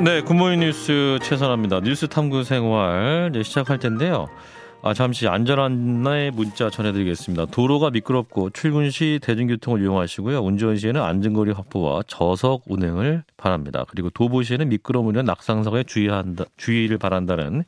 네, 0.00 0.20
굿모닝 0.22 0.60
뉴스 0.60 1.18
최선합니다. 1.22 1.80
뉴스 1.80 2.06
탐구 2.06 2.44
생활 2.44 3.30
이제 3.30 3.42
시작할 3.42 3.80
텐데요. 3.80 4.28
아, 4.80 4.94
잠시 4.94 5.26
안전안내 5.26 6.30
문자 6.30 6.70
전해드리겠습니다. 6.70 7.46
도로가 7.46 7.90
미끄럽고 7.90 8.50
출근 8.50 8.90
시 8.90 9.18
대중교통을 9.20 9.82
이용하시고요. 9.82 10.40
운전 10.40 10.76
시에는 10.76 11.02
안전거리 11.02 11.50
확보와 11.50 12.02
저속 12.06 12.62
운행을 12.68 13.24
바랍니다. 13.36 13.84
그리고 13.88 14.08
도보 14.10 14.44
시에는 14.44 14.68
미끄러움이나 14.68 15.22
낙상사고에 15.22 15.82
주의한다, 15.82 16.44
주의를 16.56 16.98
바란다는 16.98 17.64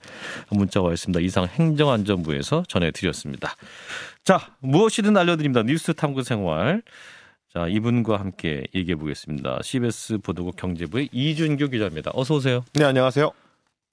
문자가 0.51 0.93
있습니다. 0.93 1.19
이상 1.21 1.47
행정안전부에서 1.47 2.63
전해드렸습니다. 2.69 3.57
자, 4.23 4.39
무엇이든 4.61 5.17
알려드립니다. 5.17 5.65
뉴스 5.65 5.95
탐구 5.95 6.23
생활. 6.23 6.83
자, 7.53 7.67
이분과 7.67 8.21
함께 8.21 8.65
얘기해 8.77 8.95
보겠습니다. 8.95 9.59
CBS 9.63 10.19
보도국 10.19 10.55
경제부의 10.55 11.09
이준규 11.11 11.71
기자입니다. 11.71 12.13
어서 12.15 12.37
오세요. 12.37 12.65
네, 12.75 12.85
안녕하세요. 12.85 13.33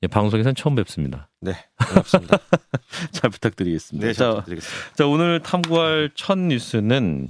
예, 0.04 0.08
방송에서는 0.08 0.54
처음 0.54 0.76
뵙습니다. 0.76 1.28
네, 1.42 1.54
반갑습니다. 1.78 2.38
잘 3.12 3.32
부탁드리겠습니다. 3.32 4.08
네, 4.08 4.14
잘 4.14 4.28
자, 4.28 4.30
부탁드리겠습니다. 4.30 4.94
자, 4.94 5.08
오늘 5.08 5.42
탐구할 5.42 6.12
첫 6.14 6.38
뉴스는 6.38 7.30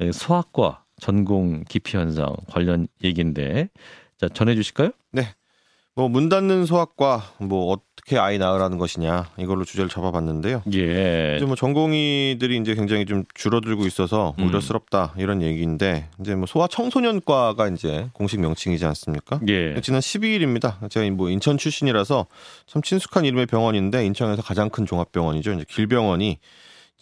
예, 0.00 0.10
소아과 0.10 0.84
전공 1.00 1.64
기피 1.68 1.98
현상 1.98 2.34
관련 2.48 2.88
얘기인데 3.04 3.68
자, 4.16 4.26
전해 4.30 4.54
주실까요? 4.54 4.92
뭐문 5.96 6.28
닫는 6.28 6.64
소아과 6.64 7.34
뭐 7.40 7.80
어떻게 8.08 8.18
아이 8.18 8.38
낳으라는 8.38 8.78
것이냐 8.78 9.26
이걸로 9.36 9.64
주제를 9.64 9.90
잡아봤는데요. 9.90 10.62
예. 10.74 11.36
이제 11.36 11.44
뭐 11.44 11.54
전공의들이 11.54 12.56
이제 12.56 12.74
굉장히 12.74 13.04
좀 13.04 13.24
줄어들고 13.34 13.86
있어서 13.86 14.34
음. 14.38 14.48
우려스럽다 14.48 15.12
이런 15.18 15.42
얘기인데 15.42 16.08
이제 16.18 16.34
뭐 16.34 16.46
소아 16.46 16.68
청소년과가 16.68 17.68
이제 17.68 18.08
공식 18.14 18.40
명칭이지 18.40 18.84
않습니까? 18.86 19.40
예. 19.48 19.78
지난 19.82 20.00
12일입니다. 20.00 20.90
제가 20.90 21.08
뭐 21.10 21.28
인천 21.28 21.58
출신이라서 21.58 22.26
참 22.66 22.80
친숙한 22.80 23.26
이름의 23.26 23.44
병원인데 23.46 24.06
인천에서 24.06 24.40
가장 24.40 24.70
큰 24.70 24.86
종합병원이죠. 24.86 25.52
이제 25.52 25.64
길병원이 25.68 26.38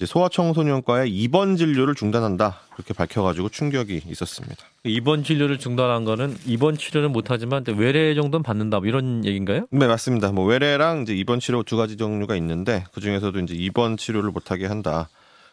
소아청소년과의 0.04 1.10
입원 1.10 1.56
진료를 1.56 1.94
중단한다 1.94 2.60
그렇게 2.74 2.92
밝혀가지고 2.92 3.48
충격이 3.48 4.02
있었습니다. 4.10 4.56
입원 4.84 5.24
진료를 5.24 5.58
중단한 5.58 6.04
거는 6.04 6.36
입원 6.46 6.76
치료는 6.76 7.12
못 7.12 7.30
하지만 7.30 7.64
외래 7.76 8.14
정도는 8.14 8.42
받는다 8.42 8.78
뭐 8.80 8.86
이런 8.88 9.24
얘기인가요? 9.24 9.66
네 9.70 9.86
맞습니다. 9.86 10.32
뭐 10.32 10.44
외래랑 10.44 11.02
이제 11.02 11.14
입원 11.14 11.40
치료 11.40 11.62
두 11.62 11.76
가지 11.78 11.96
종류가 11.96 12.36
있는데 12.36 12.84
그 12.92 13.00
중에서도 13.00 13.38
이제 13.40 13.54
입원 13.54 13.96
치료를 13.96 14.30
못하게 14.30 14.66
한다. 14.66 15.08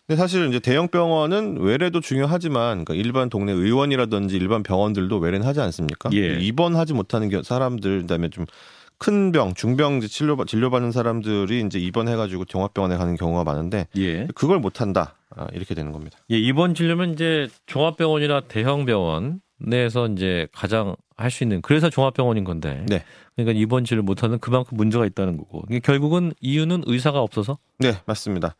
근데 0.05 0.17
사실 0.19 0.49
이제 0.49 0.59
대형 0.59 0.89
병원은 0.89 1.61
외래도 1.61 2.01
중요하지만 2.01 2.83
그러니까 2.83 2.93
일반 2.95 3.29
동네 3.29 3.53
의원이라든지 3.53 4.35
일반 4.35 4.61
병원들도 4.61 5.17
외래는 5.17 5.47
하지 5.47 5.61
않습니까? 5.61 6.09
예. 6.11 6.37
입원하지 6.41 6.93
못하는 6.93 7.29
겨- 7.29 7.41
사람들 7.41 8.01
그다음에 8.01 8.27
좀 8.29 8.45
큰 8.97 9.31
병, 9.31 9.53
중병 9.53 9.99
치료 10.01 10.37
진료받는 10.45 10.91
사람들이 10.91 11.61
이제 11.65 11.79
입원해가지고 11.79 12.45
종합병원에 12.45 12.97
가는 12.97 13.15
경우가 13.15 13.43
많은데 13.43 13.87
예. 13.97 14.27
그걸 14.35 14.59
못 14.59 14.81
한다 14.81 15.15
아, 15.35 15.47
이렇게 15.53 15.75
되는 15.75 15.91
겁니다. 15.91 16.17
예, 16.31 16.37
입원 16.37 16.73
진료면 16.75 17.13
이제 17.13 17.47
종합병원이나 17.65 18.41
대형 18.47 18.85
병원 18.85 19.41
내에서 19.59 20.07
이제 20.07 20.47
가장 20.53 20.95
할 21.15 21.29
수 21.31 21.43
있는 21.43 21.61
그래서 21.61 21.89
종합병원인 21.89 22.43
건데. 22.43 22.83
네. 22.87 23.03
그러니까 23.35 23.57
입원 23.59 23.85
진료 23.85 24.01
못 24.01 24.23
하는 24.23 24.39
그만큼 24.39 24.75
문제가 24.77 25.05
있다는 25.05 25.37
거고. 25.37 25.63
이게 25.69 25.79
결국은 25.79 26.33
이유는 26.41 26.83
의사가 26.87 27.19
없어서 27.21 27.57
네 27.79 27.93
맞습니다. 28.05 28.55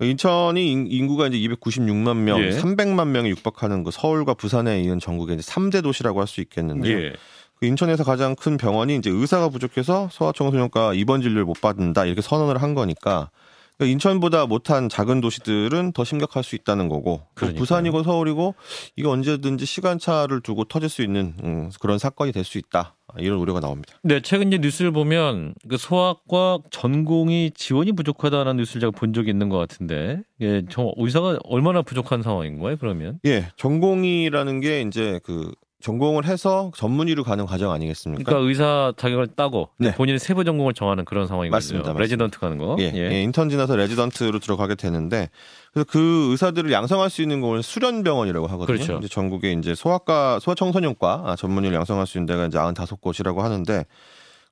인천이 0.00 0.70
인- 0.72 0.86
인구가 0.88 1.26
이제 1.26 1.36
296만 1.38 2.16
명, 2.18 2.40
예. 2.40 2.50
300만 2.50 3.08
명이 3.08 3.30
육박하는 3.30 3.82
그 3.84 3.90
서울과 3.90 4.34
부산에 4.34 4.80
이은 4.82 5.00
전국의 5.00 5.36
이제 5.36 5.52
3대 5.52 5.82
도시라고 5.82 6.20
할 6.20 6.26
수 6.26 6.40
있겠는데요. 6.40 6.98
예. 6.98 7.12
그 7.60 7.66
인천에서 7.66 8.04
가장 8.04 8.34
큰 8.34 8.56
병원이 8.56 8.96
이제 8.96 9.10
의사가 9.10 9.48
부족해서 9.48 10.08
소아청소년과 10.12 10.94
입원 10.94 11.22
진료를 11.22 11.44
못 11.44 11.60
받는다 11.60 12.04
이렇게 12.04 12.20
선언을 12.20 12.62
한 12.62 12.74
거니까 12.74 13.30
그러니까 13.76 13.92
인천보다 13.92 14.46
못한 14.46 14.88
작은 14.88 15.20
도시들은 15.20 15.92
더 15.92 16.02
심각할 16.02 16.42
수 16.42 16.56
있다는 16.56 16.88
거고 16.88 17.18
또 17.18 17.30
그러니까요. 17.34 17.58
부산이고 17.60 18.02
서울이고 18.02 18.54
이게 18.96 19.06
언제든지 19.08 19.66
시간차를 19.66 20.40
두고 20.40 20.64
터질 20.64 20.88
수 20.88 21.02
있는 21.02 21.34
음, 21.44 21.70
그런 21.80 21.98
사건이 21.98 22.32
될 22.32 22.44
수 22.44 22.58
있다 22.58 22.96
이런 23.18 23.38
우려가 23.38 23.60
나옵니다. 23.60 23.94
네, 24.02 24.20
최근 24.20 24.48
이제 24.48 24.58
뉴스를 24.58 24.90
보면 24.92 25.54
그 25.68 25.76
소아과 25.76 26.58
전공이 26.70 27.52
지원이 27.54 27.92
부족하다는 27.92 28.56
뉴스를 28.56 28.80
제가 28.80 28.90
본 28.90 29.12
적이 29.14 29.30
있는 29.30 29.48
것 29.48 29.56
같은데, 29.56 30.20
예, 30.42 30.62
저 30.68 30.92
의사가 30.96 31.38
얼마나 31.44 31.80
부족한 31.82 32.22
상황인 32.22 32.58
거예요? 32.58 32.76
그러면? 32.76 33.18
예, 33.24 33.48
전공이라는 33.56 34.60
게 34.60 34.82
이제 34.82 35.20
그 35.24 35.50
전공을 35.80 36.24
해서 36.26 36.72
전문의로 36.74 37.22
가는 37.22 37.46
과정 37.46 37.70
아니겠습니까? 37.70 38.24
그러니까 38.24 38.48
의사 38.48 38.92
자격을 38.96 39.28
따고 39.28 39.68
네. 39.78 39.94
본인의 39.94 40.18
세부 40.18 40.44
전공을 40.44 40.74
정하는 40.74 41.04
그런 41.04 41.26
상황이거든요. 41.28 41.56
맞습니다, 41.56 41.82
맞습니다. 41.90 42.00
레지던트 42.00 42.40
가는 42.40 42.58
거. 42.58 42.76
예, 42.80 42.92
예, 42.94 43.22
인턴 43.22 43.48
지나서 43.48 43.76
레지던트로 43.76 44.40
들어가게 44.40 44.74
되는데 44.74 45.30
그래서 45.72 45.86
그 45.88 46.30
의사들을 46.32 46.72
양성할 46.72 47.10
수 47.10 47.22
있는 47.22 47.40
걸 47.40 47.62
수련병원이라고 47.62 48.48
하거든요. 48.48 48.76
그렇죠. 48.76 48.98
이제 48.98 49.06
전국에 49.08 49.52
이제 49.52 49.74
소아과, 49.76 50.40
소아청소년과 50.40 51.22
아, 51.26 51.36
전문의를 51.36 51.76
양성할 51.76 52.06
수 52.08 52.18
있는 52.18 52.26
데가 52.26 52.46
이제 52.46 52.58
95곳이라고 52.58 53.38
하는데 53.38 53.84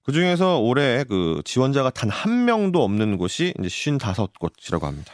그 0.05 0.13
중에서 0.13 0.61
올해 0.61 1.03
그 1.03 1.43
지원자가 1.45 1.91
단 1.91 2.09
한 2.11 2.45
명도 2.45 2.85
없는 2.85 3.17
곳이 3.19 3.53
이제 3.59 3.67
55곳이라고 3.69 4.83
합니다. 4.83 5.13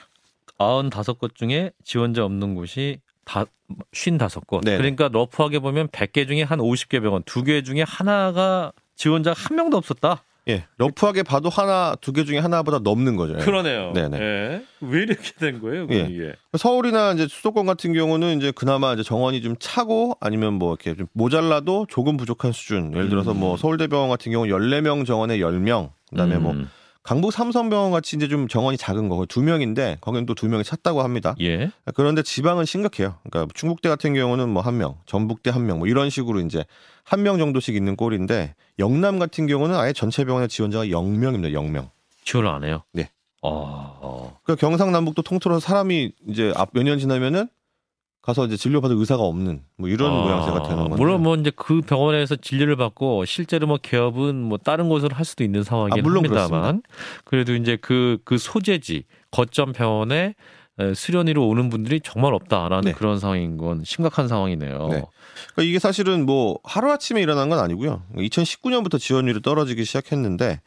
95곳 0.59 1.35
중에 1.35 1.73
지원자 1.83 2.25
없는 2.25 2.55
곳이 2.55 2.99
다 3.25 3.45
55곳. 3.93 4.65
네네. 4.65 4.77
그러니까 4.79 5.09
러프하게 5.13 5.59
보면 5.61 5.89
100개 5.89 6.27
중에 6.27 6.43
한 6.43 6.59
50개 6.59 7.01
병원, 7.03 7.23
두개 7.25 7.63
중에 7.63 7.83
하나가 7.87 8.73
지원자가 8.97 9.39
한 9.39 9.57
명도 9.57 9.77
없었다. 9.77 10.25
예, 10.49 10.65
러프하게 10.77 11.23
봐도 11.23 11.49
하나, 11.49 11.95
두 12.01 12.13
개 12.13 12.25
중에 12.25 12.39
하나보다 12.39 12.81
넘는 12.81 13.15
거죠. 13.17 13.35
예. 13.39 13.45
그러네요. 13.45 13.93
네네. 13.93 14.19
예. 14.21 14.63
왜 14.81 15.03
이렇게 15.03 15.31
된 15.39 15.61
거예요? 15.61 15.87
예. 15.93 16.01
이게? 16.11 16.33
서울이나 16.59 17.13
이제 17.13 17.29
수도권 17.29 17.65
같은 17.65 17.93
경우는 17.93 18.39
이제 18.39 18.51
그나마 18.51 18.93
이제 18.93 19.05
정원이 19.05 19.41
좀 19.41 19.55
차고 19.61 20.17
아니면 20.21 20.55
뭐 20.55 20.71
이렇게 20.75 20.97
좀 20.97 21.07
모자라도 21.13 21.87
조금 21.89 22.17
부족한 22.17 22.51
수준. 22.51 22.93
예를 22.93 23.09
들어서 23.09 23.31
음. 23.33 23.39
뭐 23.39 23.57
서울대병원 23.57 24.11
같은 24.11 24.33
경우 24.33 24.47
14명 24.47 25.07
정원에 25.07 25.39
10명. 25.39 25.91
그다음에 26.11 26.39
뭐 26.39 26.53
음. 26.53 26.69
강북 27.03 27.33
삼성병원 27.33 27.91
같이 27.91 28.15
이제 28.17 28.29
좀 28.29 28.47
정원이 28.47 28.77
작은 28.77 29.09
거, 29.09 29.27
두 29.29 29.43
명인데 29.43 29.99
거기는 30.01 30.25
또 30.27 30.35
두 30.35 30.49
명이 30.49 30.63
찼다고 30.65 31.03
합니다. 31.03 31.35
예. 31.41 31.71
그런데 31.95 32.23
지방은 32.23 32.65
심각해요. 32.65 33.17
그러니까 33.29 33.53
충북대 33.55 33.89
같은 33.89 34.15
경우는 34.15 34.49
뭐 34.49 34.63
한 34.63 34.79
명, 34.79 34.97
전북대 35.07 35.51
한 35.51 35.67
명, 35.67 35.79
뭐 35.81 35.89
이런 35.89 36.11
식으로 36.11 36.41
이제 36.41 36.65
한 37.05 37.23
명 37.25 37.39
정도씩 37.39 37.75
있는 37.75 37.97
꼴인데 37.97 38.55
영남 38.79 39.19
같은 39.19 39.47
경우는 39.49 39.75
아예 39.77 39.93
전체 39.93 40.25
병원의 40.25 40.49
지원자가 40.49 40.85
0명입니다. 40.87 41.53
0명. 41.53 41.89
지원을 42.25 42.49
안 42.51 42.63
해요. 42.65 42.83
네. 42.93 43.11
어. 43.43 44.39
그 44.45 44.55
경상남북도 44.57 45.23
통틀어서 45.23 45.59
사람이 45.61 46.13
이제 46.29 46.53
앞 46.55 46.71
몇 46.75 46.85
년 46.85 46.99
지나면은 47.01 47.49
가서 48.23 48.47
이제 48.47 48.57
진료받을 48.57 48.97
의사가 48.97 49.23
없는 49.23 49.63
뭐 49.77 49.89
이런 49.89 50.13
아, 50.13 50.23
모양새가 50.23 50.63
되는 50.63 50.77
건데. 50.77 50.97
물론 50.97 51.23
뭐 51.25 51.35
이제 51.35 51.51
그 51.55 51.81
병원에서 51.81 52.37
진료를 52.37 52.77
받고 52.77 53.25
실제로 53.25 53.67
뭐 53.67 53.79
개업은 53.79 54.37
뭐 54.37 54.59
다른 54.59 54.89
곳으로 54.89 55.15
할 55.15 55.25
수도 55.25 55.43
있는 55.43 55.65
상황이긴 55.65 56.01
아, 56.01 56.03
물론 56.03 56.25
합니다만 56.25 56.83
그래도 57.25 57.55
이제 57.57 57.77
그그 57.77 58.39
소재지 58.39 59.05
거점 59.33 59.73
병원에 59.73 60.37
에, 60.79 60.95
수련의로 60.95 61.47
오는 61.47 61.69
분들이 61.69 62.01
정말 62.01 62.33
없다라는 62.33 62.83
네. 62.83 62.93
그런 62.93 63.19
상황인 63.19 63.57
건 63.57 63.83
심각한 63.85 64.29
상황이네요. 64.29 64.79
네. 64.89 65.03
그러니까 65.55 65.63
이게 65.63 65.79
사실은 65.81 66.25
뭐 66.25 66.59
하루 66.63 66.93
아침에 66.93 67.21
일어난 67.21 67.49
건 67.49 67.59
아니고요. 67.59 68.05
2019년부터 68.15 69.01
지원율이 69.01 69.43
떨어지기 69.43 69.85
시작했는데 69.85 70.61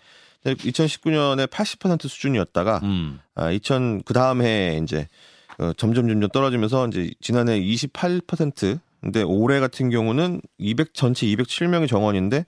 2019년에 0.43 1.47
80% 1.47 2.07
수준이었다가 2.07 2.81
음. 2.83 3.19
아, 3.33 3.49
2000 3.49 4.03
그 4.03 4.13
다음 4.13 4.41
해에 4.43 4.79
이제 4.83 5.07
어, 5.59 5.73
점점 5.77 6.07
점점 6.07 6.29
떨어지면서 6.29 6.87
이제 6.87 7.11
지난해 7.21 7.59
28% 7.59 8.79
근데 9.01 9.21
올해 9.21 9.59
같은 9.59 9.89
경우는 9.89 10.41
200 10.57 10.93
전체 10.93 11.27
207명의 11.27 11.87
정원인데 11.87 12.45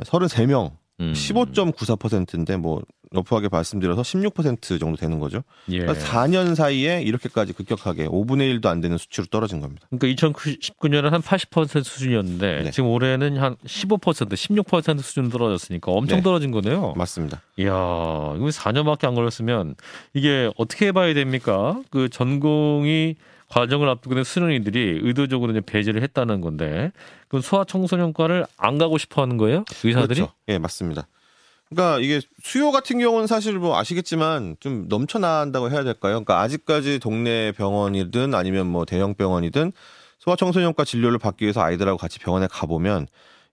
33명 0.00 0.72
음. 1.00 1.12
15.94%인데 1.12 2.56
뭐 2.56 2.82
러프하게 3.12 3.48
말씀드려서 3.50 4.02
16% 4.02 4.78
정도 4.78 4.96
되는 4.96 5.18
거죠. 5.18 5.42
예. 5.68 5.80
그러니까 5.80 6.04
4년 6.04 6.54
사이에 6.54 7.02
이렇게까지 7.02 7.52
급격하게 7.54 8.06
5분의 8.06 8.60
1도 8.60 8.66
안 8.66 8.80
되는 8.80 8.96
수치로 8.98 9.26
떨어진 9.26 9.60
겁니다. 9.60 9.86
그러니까 9.90 10.28
2019년은 10.28 11.10
한 11.10 11.20
80% 11.20 11.82
수준이었는데 11.82 12.62
네. 12.64 12.70
지금 12.70 12.88
올해는 12.90 13.36
한 13.38 13.56
15%, 13.66 14.30
16% 14.30 15.00
수준 15.02 15.28
떨어졌으니까 15.28 15.90
엄청 15.90 16.18
네. 16.18 16.22
떨어진 16.22 16.52
거네요. 16.52 16.94
맞습니다. 16.96 17.42
이야, 17.56 17.66
이거 17.66 18.46
4년밖에 18.46 19.06
안 19.06 19.14
걸렸으면 19.16 19.74
이게 20.14 20.50
어떻게 20.56 20.86
해봐야 20.86 21.12
됩니까? 21.12 21.82
그 21.90 22.08
전공이 22.08 23.16
과정을 23.48 23.88
앞두고 23.88 24.14
있는 24.14 24.22
수련이들이 24.22 25.00
의도적으로 25.02 25.50
이제 25.50 25.60
배제를 25.60 26.02
했다는 26.04 26.40
건데, 26.40 26.92
그럼 27.26 27.42
소아청소년과를 27.42 28.46
안 28.56 28.78
가고 28.78 28.96
싶어 28.96 29.22
하는 29.22 29.36
거예요? 29.36 29.64
의사들이? 29.82 30.20
그렇죠. 30.20 30.32
예, 30.46 30.58
맞습니다. 30.58 31.08
그러니까 31.70 32.00
이게 32.00 32.20
수요 32.42 32.72
같은 32.72 32.98
경우는 32.98 33.26
사실 33.28 33.58
뭐 33.58 33.78
아시겠지만 33.78 34.56
좀 34.60 34.86
넘쳐난다고 34.88 35.70
해야 35.70 35.84
될까요? 35.84 36.14
그러니까 36.14 36.40
아직까지 36.40 36.98
동네 36.98 37.52
병원이든 37.52 38.34
아니면 38.34 38.66
뭐 38.66 38.84
대형 38.84 39.14
병원이든 39.14 39.72
소아청소년과 40.18 40.84
진료를 40.84 41.18
받기 41.18 41.44
위해서 41.44 41.62
아이들하고 41.62 41.96
같이 41.96 42.18
병원에 42.18 42.46
가보면 42.50 43.06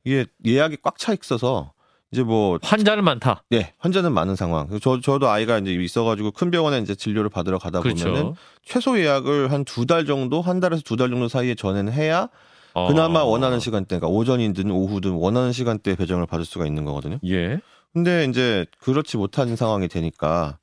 이게 0.04 0.26
예약이 0.46 0.78
꽉 0.82 0.98
차 0.98 1.14
있어서 1.14 1.74
이제 2.12 2.24
뭐 2.24 2.58
환자는 2.64 3.04
많다. 3.04 3.44
네, 3.50 3.74
환자는 3.78 4.12
많은 4.14 4.36
상황. 4.36 4.68
저 4.82 5.00
저도 5.00 5.30
아이가 5.30 5.60
이제 5.60 5.72
있어가지고 5.74 6.32
큰 6.32 6.50
병원에 6.50 6.80
이제 6.80 6.96
진료를 6.96 7.30
받으러 7.30 7.60
가다 7.60 7.82
보면은 7.82 8.02
그렇죠. 8.02 8.36
최소 8.64 8.98
예약을 9.00 9.52
한 9.52 9.64
두 9.66 9.86
달 9.86 10.06
정도, 10.06 10.42
한 10.42 10.60
달에서 10.60 10.82
두 10.84 10.96
달 10.96 11.10
정도 11.10 11.28
사이에 11.28 11.54
전에는 11.54 11.92
해야 11.94 12.30
어. 12.74 12.88
그나마 12.88 13.24
원하는 13.24 13.60
시간대, 13.60 14.00
그러니까 14.00 14.08
오전이든 14.08 14.72
오후든 14.72 15.12
원하는 15.12 15.52
시간대에 15.52 15.96
배정을 15.96 16.26
받을 16.28 16.46
수가 16.46 16.66
있는 16.66 16.86
거거든요. 16.86 17.20
예. 17.26 17.60
근데 17.94 18.26
이제 18.26 18.66
그렇지 18.80 19.18
못한 19.18 19.56
상황이 19.56 19.88
되니까 19.88 20.58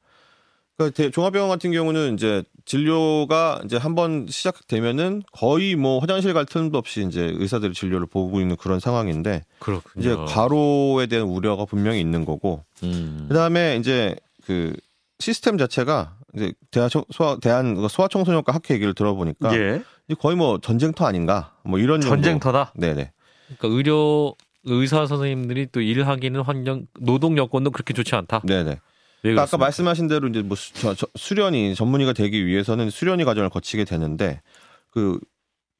그러니까 0.76 0.94
대- 0.96 1.10
종합병원 1.10 1.50
같은 1.50 1.72
경우는 1.72 2.14
이제 2.14 2.42
진료가 2.64 3.62
이제 3.64 3.76
한번 3.76 4.26
시작되면은 4.28 5.22
거의 5.32 5.76
뭐 5.76 5.98
화장실 5.98 6.32
갈 6.34 6.46
틈도 6.46 6.78
없이 6.78 7.04
이제 7.06 7.30
의사들이 7.34 7.74
진료를 7.74 8.06
보고 8.06 8.40
있는 8.40 8.56
그런 8.56 8.80
상황인데 8.80 9.44
그렇군요. 9.58 10.00
이제 10.00 10.16
과로에 10.34 11.06
대한 11.06 11.26
우려가 11.26 11.64
분명히 11.64 12.00
있는 12.00 12.24
거고 12.24 12.64
음. 12.82 13.26
그다음에 13.28 13.76
이제 13.76 14.16
그 14.46 14.72
시스템 15.20 15.58
자체가 15.58 16.16
이제 16.34 16.52
대한 16.70 16.88
소아 17.10 17.38
대한 17.40 17.74
그 17.76 17.86
소아청소년과 17.88 18.52
학회 18.52 18.74
얘기를 18.74 18.94
들어보니까 18.94 19.54
예. 19.56 19.82
거의 20.18 20.36
뭐 20.36 20.58
전쟁터 20.58 21.06
아닌가 21.06 21.52
뭐 21.62 21.78
이런 21.78 22.00
정도. 22.00 22.16
전쟁터다. 22.16 22.72
네네 22.74 23.12
그러니까 23.58 23.68
의료 23.68 24.34
의사 24.64 25.06
선생님들이 25.06 25.68
또 25.72 25.80
일하기는 25.80 26.40
환경 26.42 26.86
노동 27.00 27.36
여건도 27.36 27.70
그렇게 27.70 27.94
좋지 27.94 28.14
않다. 28.14 28.40
네네. 28.44 28.70
왜 28.70 28.80
그러니까 29.22 29.42
아까? 29.42 29.56
말씀하신 29.56 30.08
대로 30.08 30.28
이제 30.28 30.42
뭐 30.42 30.56
수, 30.56 30.74
저, 30.74 30.94
저, 30.94 31.06
수련이 31.16 31.74
전문의가 31.74 32.12
되기 32.12 32.44
위해서는 32.46 32.90
수련이 32.90 33.24
과정을 33.24 33.48
거치게 33.50 33.84
되는데 33.84 34.42
그 34.90 35.18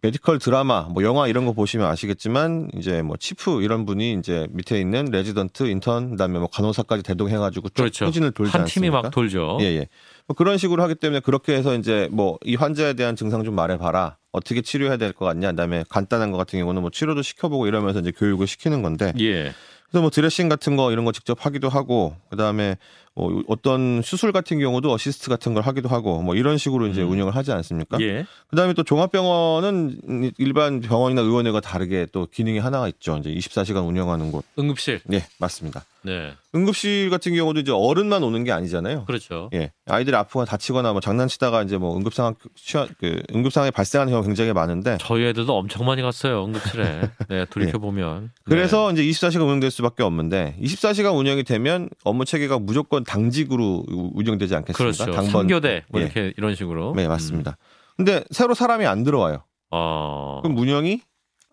medical 0.05 0.39
드라마 0.39 0.83
뭐 0.83 1.03
영화 1.03 1.27
이런 1.29 1.47
거 1.47 1.55
보시면 1.55 1.87
아시겠지만 1.87 2.69
이제 2.77 3.01
뭐 3.01 3.17
chief 3.17 3.63
이런 3.63 3.87
분이 3.87 4.13
이제 4.19 4.47
밑에 4.51 4.79
있는 4.79 5.07
레지던트 5.07 5.63
인턴 5.65 6.11
그다음에 6.11 6.39
뭐 6.39 6.47
간호사까지 6.49 7.03
대동해가지고 7.03 7.71
쭉 7.71 7.75
그렇죠. 7.75 8.05
회진을 8.05 8.33
돌지 8.33 8.55
한 8.55 8.67
팀이 8.67 8.89
않습니까? 8.89 9.03
막 9.03 9.11
돌죠. 9.11 9.57
예, 9.63 9.65
예. 9.65 9.89
뭐 10.27 10.37
그런 10.37 10.59
식으로 10.59 10.83
하기 10.83 10.97
때문에 10.97 11.21
그렇게 11.21 11.55
해서 11.55 11.75
이제 11.75 12.09
뭐 12.13 12.37
이 12.45 12.55
환자에 12.57 12.93
대한 12.93 13.17
증상 13.17 13.43
좀 13.45 13.55
말해봐라. 13.55 14.19
어떻게 14.33 14.61
치료해야 14.61 14.99
될 14.99 15.15
것 15.15 15.25
같냐. 15.25 15.53
그다음에 15.53 15.85
간단한 15.89 16.31
거 16.33 16.37
같은 16.37 16.59
경우는 16.59 16.83
뭐 16.83 16.91
치료도 16.91 17.23
시켜보고 17.23 17.67
이러면서 17.67 18.01
이제 18.01 18.11
교육을 18.15 18.47
시키는 18.47 18.83
건데. 18.83 19.15
예. 19.21 19.55
그래서 19.89 20.03
뭐 20.03 20.11
드레싱 20.11 20.51
같은 20.51 20.77
거 20.77 20.93
이런 20.93 21.07
거 21.07 21.13
직접 21.13 21.47
하기도 21.47 21.71
하고 21.71 22.17
그다음에 22.29 22.77
뭐 23.15 23.43
어떤 23.47 24.03
수술 24.03 24.33
같은 24.33 24.59
경우도 24.59 24.93
어시스트 24.93 25.31
같은 25.31 25.55
걸 25.55 25.63
하기도 25.63 25.89
하고 25.89 26.21
뭐 26.21 26.35
이런 26.35 26.59
식으로 26.59 26.89
이제 26.89 27.03
음. 27.03 27.11
운영을 27.13 27.35
하지 27.35 27.53
않습니까? 27.53 27.99
예. 28.01 28.27
그다음에 28.49 28.75
또 28.75 28.83
종합병원은 28.83 30.33
일반 30.39 30.81
병원이나 30.81 31.21
의원회가 31.23 31.61
다르게 31.61 32.07
또 32.13 32.27
기능이 32.27 32.59
하나가 32.59 32.89
있죠. 32.89 33.17
이제 33.19 33.33
24시간 33.33 33.87
운영하는 33.87 34.33
곳. 34.33 34.45
응급실. 34.59 35.01
네, 35.05 35.27
맞습니다. 35.39 35.85
네. 36.05 36.35
응급실 36.55 37.09
같은 37.11 37.35
경우도 37.35 37.61
이제 37.61 37.73
어른만 37.73 38.23
오는 38.23 38.45
게 38.45 38.53
아니잖아요. 38.53 39.07
그렇죠. 39.07 39.49
예, 39.55 39.73
아이들이 39.87 40.15
아프거나 40.15 40.45
다치거나 40.45 40.93
뭐 40.93 41.01
장난치다가 41.01 41.63
이제 41.63 41.79
뭐 41.79 41.97
응급 41.97 42.15
상황 42.15 42.35
취하, 42.55 42.87
그 43.01 43.23
응급 43.35 43.53
상황이 43.53 43.71
발생하는 43.71 44.13
경우 44.13 44.23
가 44.23 44.27
굉장히 44.27 44.53
많은데 44.53 44.99
저희 45.01 45.25
애들도 45.25 45.57
엄청 45.57 45.87
많이 45.87 46.03
갔어요 46.03 46.45
응급실에. 46.45 47.11
네, 47.29 47.47
돌이켜 47.51 47.79
보면. 47.79 48.31
그래서 48.45 48.93
이제 48.93 49.03
24시간 49.03 49.43
운영될 49.43 49.71
수밖에 49.71 50.03
없는데 50.03 50.57
24시간 50.61 51.17
운영이 51.17 51.43
되면 51.45 51.89
업무 52.05 52.25
체계가 52.25 52.59
무조건 52.59 53.04
당직으로 53.05 53.85
우- 53.89 54.11
운영되지 54.15 54.55
않겠습니까? 54.57 54.77
그렇죠. 55.05 55.05
당번. 55.13 55.31
상교대 55.31 55.85
뭐 55.91 56.01
예. 56.01 56.05
이렇게 56.05 56.33
이런 56.37 56.55
식으로. 56.55 56.93
네, 56.97 57.07
맞습니다. 57.09 57.57
근데 57.97 58.25
새로 58.31 58.55
사람이 58.55 58.87
안 58.87 59.05
들어와요. 59.05 59.45
어. 59.71 60.41
그럼 60.43 60.57
운영이 60.59 61.01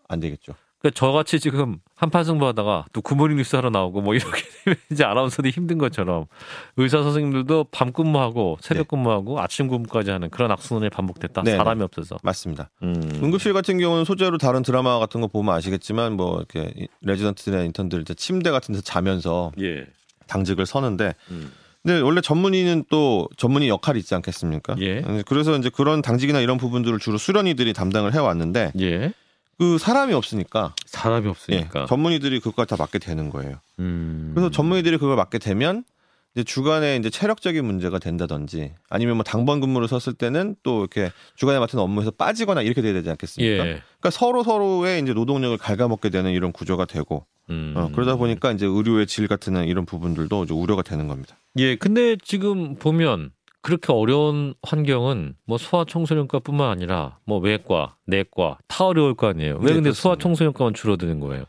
안 0.07 0.19
되겠죠. 0.19 0.53
그러니까 0.79 0.97
저같이 0.97 1.39
지금 1.39 1.77
한판 1.95 2.23
승부하다가 2.23 2.85
또 2.91 3.01
굿모닝 3.03 3.37
뉴스 3.37 3.55
하러 3.55 3.69
나오고 3.69 4.01
뭐 4.01 4.15
이렇게 4.15 4.41
되면 4.65 4.77
이제 4.91 5.03
아나운서들이 5.03 5.51
힘든 5.51 5.77
것처럼 5.77 6.25
의사 6.75 7.03
선생님들도 7.03 7.65
밤 7.71 7.93
근무하고 7.93 8.57
새벽 8.61 8.87
근무하고 8.87 9.39
아침 9.39 9.67
근무까지 9.67 10.09
하는 10.09 10.31
그런 10.31 10.49
악순환이 10.51 10.89
반복됐다. 10.89 11.43
네, 11.43 11.55
사람이 11.55 11.83
없어서. 11.83 12.17
맞습니다. 12.23 12.71
음. 12.81 12.95
응급실 13.21 13.53
같은 13.53 13.77
경우는 13.77 14.05
소재로 14.05 14.39
다른 14.39 14.63
드라마 14.63 14.97
같은 14.97 15.21
거 15.21 15.27
보면 15.27 15.53
아시겠지만 15.53 16.13
뭐 16.13 16.37
이렇게 16.37 16.73
이- 16.75 16.87
레지던트나 17.01 17.61
인턴들 17.61 18.01
이제 18.01 18.15
침대 18.15 18.49
같은 18.49 18.73
데서 18.73 18.81
자면서 18.83 19.51
예. 19.61 19.85
당직을 20.31 20.65
서는데 20.65 21.13
음. 21.29 21.51
근데 21.83 21.99
원래 21.99 22.21
전문의는 22.21 22.85
또 22.89 23.27
전문의 23.37 23.67
역할이 23.69 23.99
있지 23.99 24.13
않겠습니까? 24.15 24.75
예. 24.79 24.99
음, 24.99 25.23
그래서 25.25 25.57
이제 25.57 25.69
그런 25.69 26.01
당직이나 26.01 26.39
이런 26.39 26.57
부분들을 26.57 26.99
주로 26.99 27.17
수련의들이 27.17 27.73
담당을 27.73 28.13
해왔는데 28.13 28.71
예. 28.79 29.13
그 29.57 29.77
사람이 29.77 30.13
없으니까 30.13 30.73
사람이 30.85 31.25
예, 31.25 31.29
없으니까. 31.29 31.85
전문의들이 31.87 32.39
그걸 32.39 32.65
다 32.65 32.75
맡게 32.77 32.99
되는 32.99 33.29
거예요. 33.29 33.57
음. 33.79 34.31
그래서 34.33 34.51
전문의들이 34.51 34.97
그걸 34.97 35.15
맡게 35.15 35.39
되면 35.39 35.83
이제 36.33 36.43
주간에 36.43 36.95
이제 36.95 37.09
체력적인 37.09 37.65
문제가 37.65 37.99
된다든지 37.99 38.73
아니면 38.89 39.15
뭐 39.17 39.23
당번 39.23 39.59
근무를 39.59 39.87
섰을 39.87 40.13
때는 40.13 40.55
또 40.63 40.79
이렇게 40.79 41.11
주간에 41.35 41.59
맡은 41.59 41.77
업무에서 41.79 42.11
빠지거나 42.11 42.61
이렇게 42.61 42.81
돼야 42.81 42.93
되지 42.93 43.09
않겠습니까? 43.09 43.63
예. 43.65 43.81
그러니까 43.99 44.09
서로 44.11 44.43
서로의 44.43 45.01
이제 45.01 45.13
노동력을 45.13 45.57
갉아먹게 45.57 46.09
되는 46.09 46.31
이런 46.31 46.51
구조가 46.51 46.85
되고 46.85 47.25
음. 47.51 47.73
어, 47.75 47.89
그러다 47.93 48.15
보니까 48.15 48.51
이제 48.51 48.65
의료의 48.65 49.07
질 49.07 49.27
같은 49.27 49.55
이런 49.67 49.85
부분들도 49.85 50.45
우려가 50.51 50.81
되는 50.81 51.07
겁니다. 51.07 51.35
예, 51.57 51.75
근데 51.75 52.15
지금 52.23 52.75
보면 52.75 53.31
그렇게 53.61 53.91
어려운 53.93 54.55
환경은 54.63 55.35
뭐 55.45 55.57
소아청소년과뿐만 55.57 56.69
아니라 56.69 57.17
뭐 57.25 57.37
외과, 57.39 57.95
내과 58.07 58.57
다 58.67 58.85
어려울 58.85 59.13
거 59.15 59.27
아니에요. 59.27 59.57
왜 59.59 59.67
네, 59.67 59.73
근데. 59.75 59.91
소아청소년과만 59.91 60.73
줄어드는 60.73 61.19
거예요? 61.19 61.43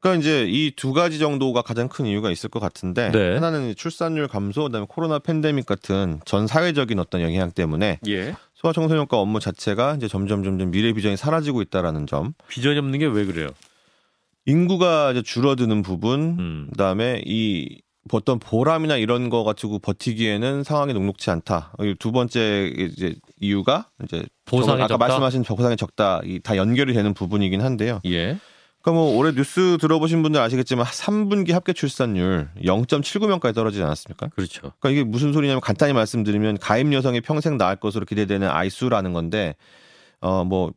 그러니까 0.00 0.20
이제 0.20 0.46
이 0.48 0.70
두 0.76 0.92
가지 0.92 1.18
정도가 1.18 1.62
가장 1.62 1.88
큰 1.88 2.06
이유가 2.06 2.30
있을 2.30 2.48
것 2.48 2.60
같은데 2.60 3.10
네. 3.10 3.34
하나는 3.34 3.74
출산율 3.74 4.28
감소, 4.28 4.62
그다음에 4.62 4.86
코로나 4.88 5.18
팬데믹 5.18 5.66
같은 5.66 6.20
전 6.24 6.46
사회적인 6.46 7.00
어떤 7.00 7.20
영향 7.20 7.50
때문에 7.50 7.98
예. 8.06 8.34
소아청소년과 8.54 9.18
업무 9.18 9.40
자체가 9.40 9.96
이제 9.96 10.06
점점 10.06 10.44
점점 10.44 10.70
미래 10.70 10.92
비전이 10.92 11.16
사라지고 11.16 11.62
있다라는 11.62 12.06
점, 12.06 12.32
비전이 12.48 12.78
없는 12.78 12.98
게 13.00 13.06
왜 13.06 13.24
그래요? 13.24 13.48
인구가 14.48 15.12
이제 15.12 15.22
줄어드는 15.22 15.82
부분, 15.82 16.36
음. 16.38 16.68
그다음에 16.72 17.22
이 17.26 17.80
어떤 18.10 18.38
보람이나 18.38 18.96
이런 18.96 19.28
거 19.28 19.44
가지고 19.44 19.78
버티기에는 19.80 20.64
상황이 20.64 20.94
녹록치 20.94 21.30
않다. 21.30 21.74
이두 21.80 22.10
번째 22.10 22.72
이제 22.78 23.14
이유가 23.38 23.88
이제 24.02 24.24
보상이 24.46 24.78
아까 24.80 24.88
적다? 24.88 25.06
말씀하신 25.06 25.42
보상이 25.44 25.76
적다. 25.76 26.22
이 26.24 26.40
다 26.40 26.56
연결이 26.56 26.94
되는 26.94 27.12
부분이긴 27.12 27.60
한데요. 27.60 28.00
예. 28.06 28.38
그러니까 28.80 29.02
뭐 29.02 29.14
올해 29.18 29.32
뉴스 29.32 29.76
들어보신 29.78 30.22
분들 30.22 30.40
아시겠지만 30.40 30.86
3분기 30.86 31.52
합계 31.52 31.74
출산율 31.74 32.48
0.79명까지 32.64 33.54
떨어지지 33.54 33.82
않았습니까? 33.82 34.28
그렇죠. 34.28 34.72
그러니까 34.78 34.90
이게 34.90 35.04
무슨 35.04 35.34
소리냐면 35.34 35.60
간단히 35.60 35.92
말씀드리면 35.92 36.56
가임 36.58 36.94
여성이 36.94 37.20
평생 37.20 37.58
낳을 37.58 37.76
것으로 37.76 38.06
기대되는 38.06 38.48
아이 38.48 38.70
수라는 38.70 39.12
건데 39.12 39.54
어뭐 40.20 40.72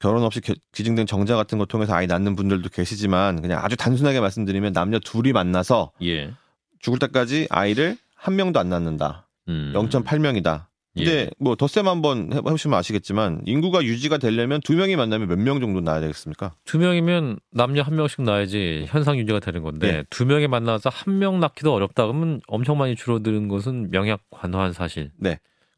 결혼 0.00 0.22
없이 0.22 0.40
겨- 0.40 0.54
기증된 0.72 1.06
정자 1.06 1.36
같은 1.36 1.58
거 1.58 1.64
통해서 1.64 1.94
아이 1.94 2.06
낳는 2.06 2.36
분들도 2.36 2.68
계시지만 2.68 3.42
그냥 3.42 3.64
아주 3.64 3.76
단순하게 3.76 4.20
말씀드리면 4.20 4.72
남녀 4.72 4.98
둘이 4.98 5.32
만나서 5.32 5.92
예. 6.02 6.32
죽을 6.80 6.98
때까지 6.98 7.48
아이를 7.50 7.96
한 8.14 8.36
명도 8.36 8.60
안 8.60 8.68
낳는다. 8.68 9.26
음. 9.48 9.72
0.8명이다. 9.74 10.66
근데 10.96 11.12
예. 11.20 11.30
뭐 11.38 11.54
덧셈 11.54 11.86
한번 11.86 12.32
해보시면 12.32 12.76
아시겠지만 12.78 13.42
인구가 13.46 13.82
유지가 13.84 14.18
되려면 14.18 14.60
두 14.64 14.74
명이 14.74 14.96
만나면 14.96 15.28
몇 15.28 15.38
명 15.38 15.60
정도 15.60 15.80
낳아야 15.80 16.00
되겠습니까? 16.00 16.54
두 16.64 16.78
명이면 16.78 17.38
남녀 17.52 17.82
한 17.82 17.94
명씩 17.94 18.22
낳아야지 18.22 18.86
현상 18.88 19.16
유지가 19.18 19.38
되는 19.38 19.62
건데 19.62 19.92
네. 19.92 20.04
두 20.10 20.24
명이 20.26 20.48
만나서 20.48 20.90
한 20.92 21.18
명 21.18 21.38
낳기도 21.40 21.72
어렵다 21.74 22.06
그러면 22.06 22.40
엄청 22.48 22.78
많이 22.78 22.96
줄어드는 22.96 23.46
것은 23.48 23.90
명약 23.90 24.20
관화한 24.30 24.72
사실. 24.72 25.12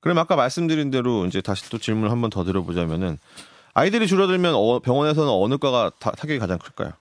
그럼 0.00 0.16
아까 0.16 0.36
말씀드린 0.36 0.90
대로 0.90 1.26
이제 1.26 1.42
다시 1.42 1.68
또 1.70 1.76
질문을 1.76 2.10
한번더 2.10 2.44
드려보자면은 2.44 3.18
아이들이 3.74 4.06
줄어들면 4.06 4.54
어- 4.54 4.80
병원에서는 4.80 5.28
어느 5.30 5.58
과가 5.58 5.90
타, 5.98 6.10
타격이 6.12 6.38
가장 6.38 6.58
클까요? 6.58 6.92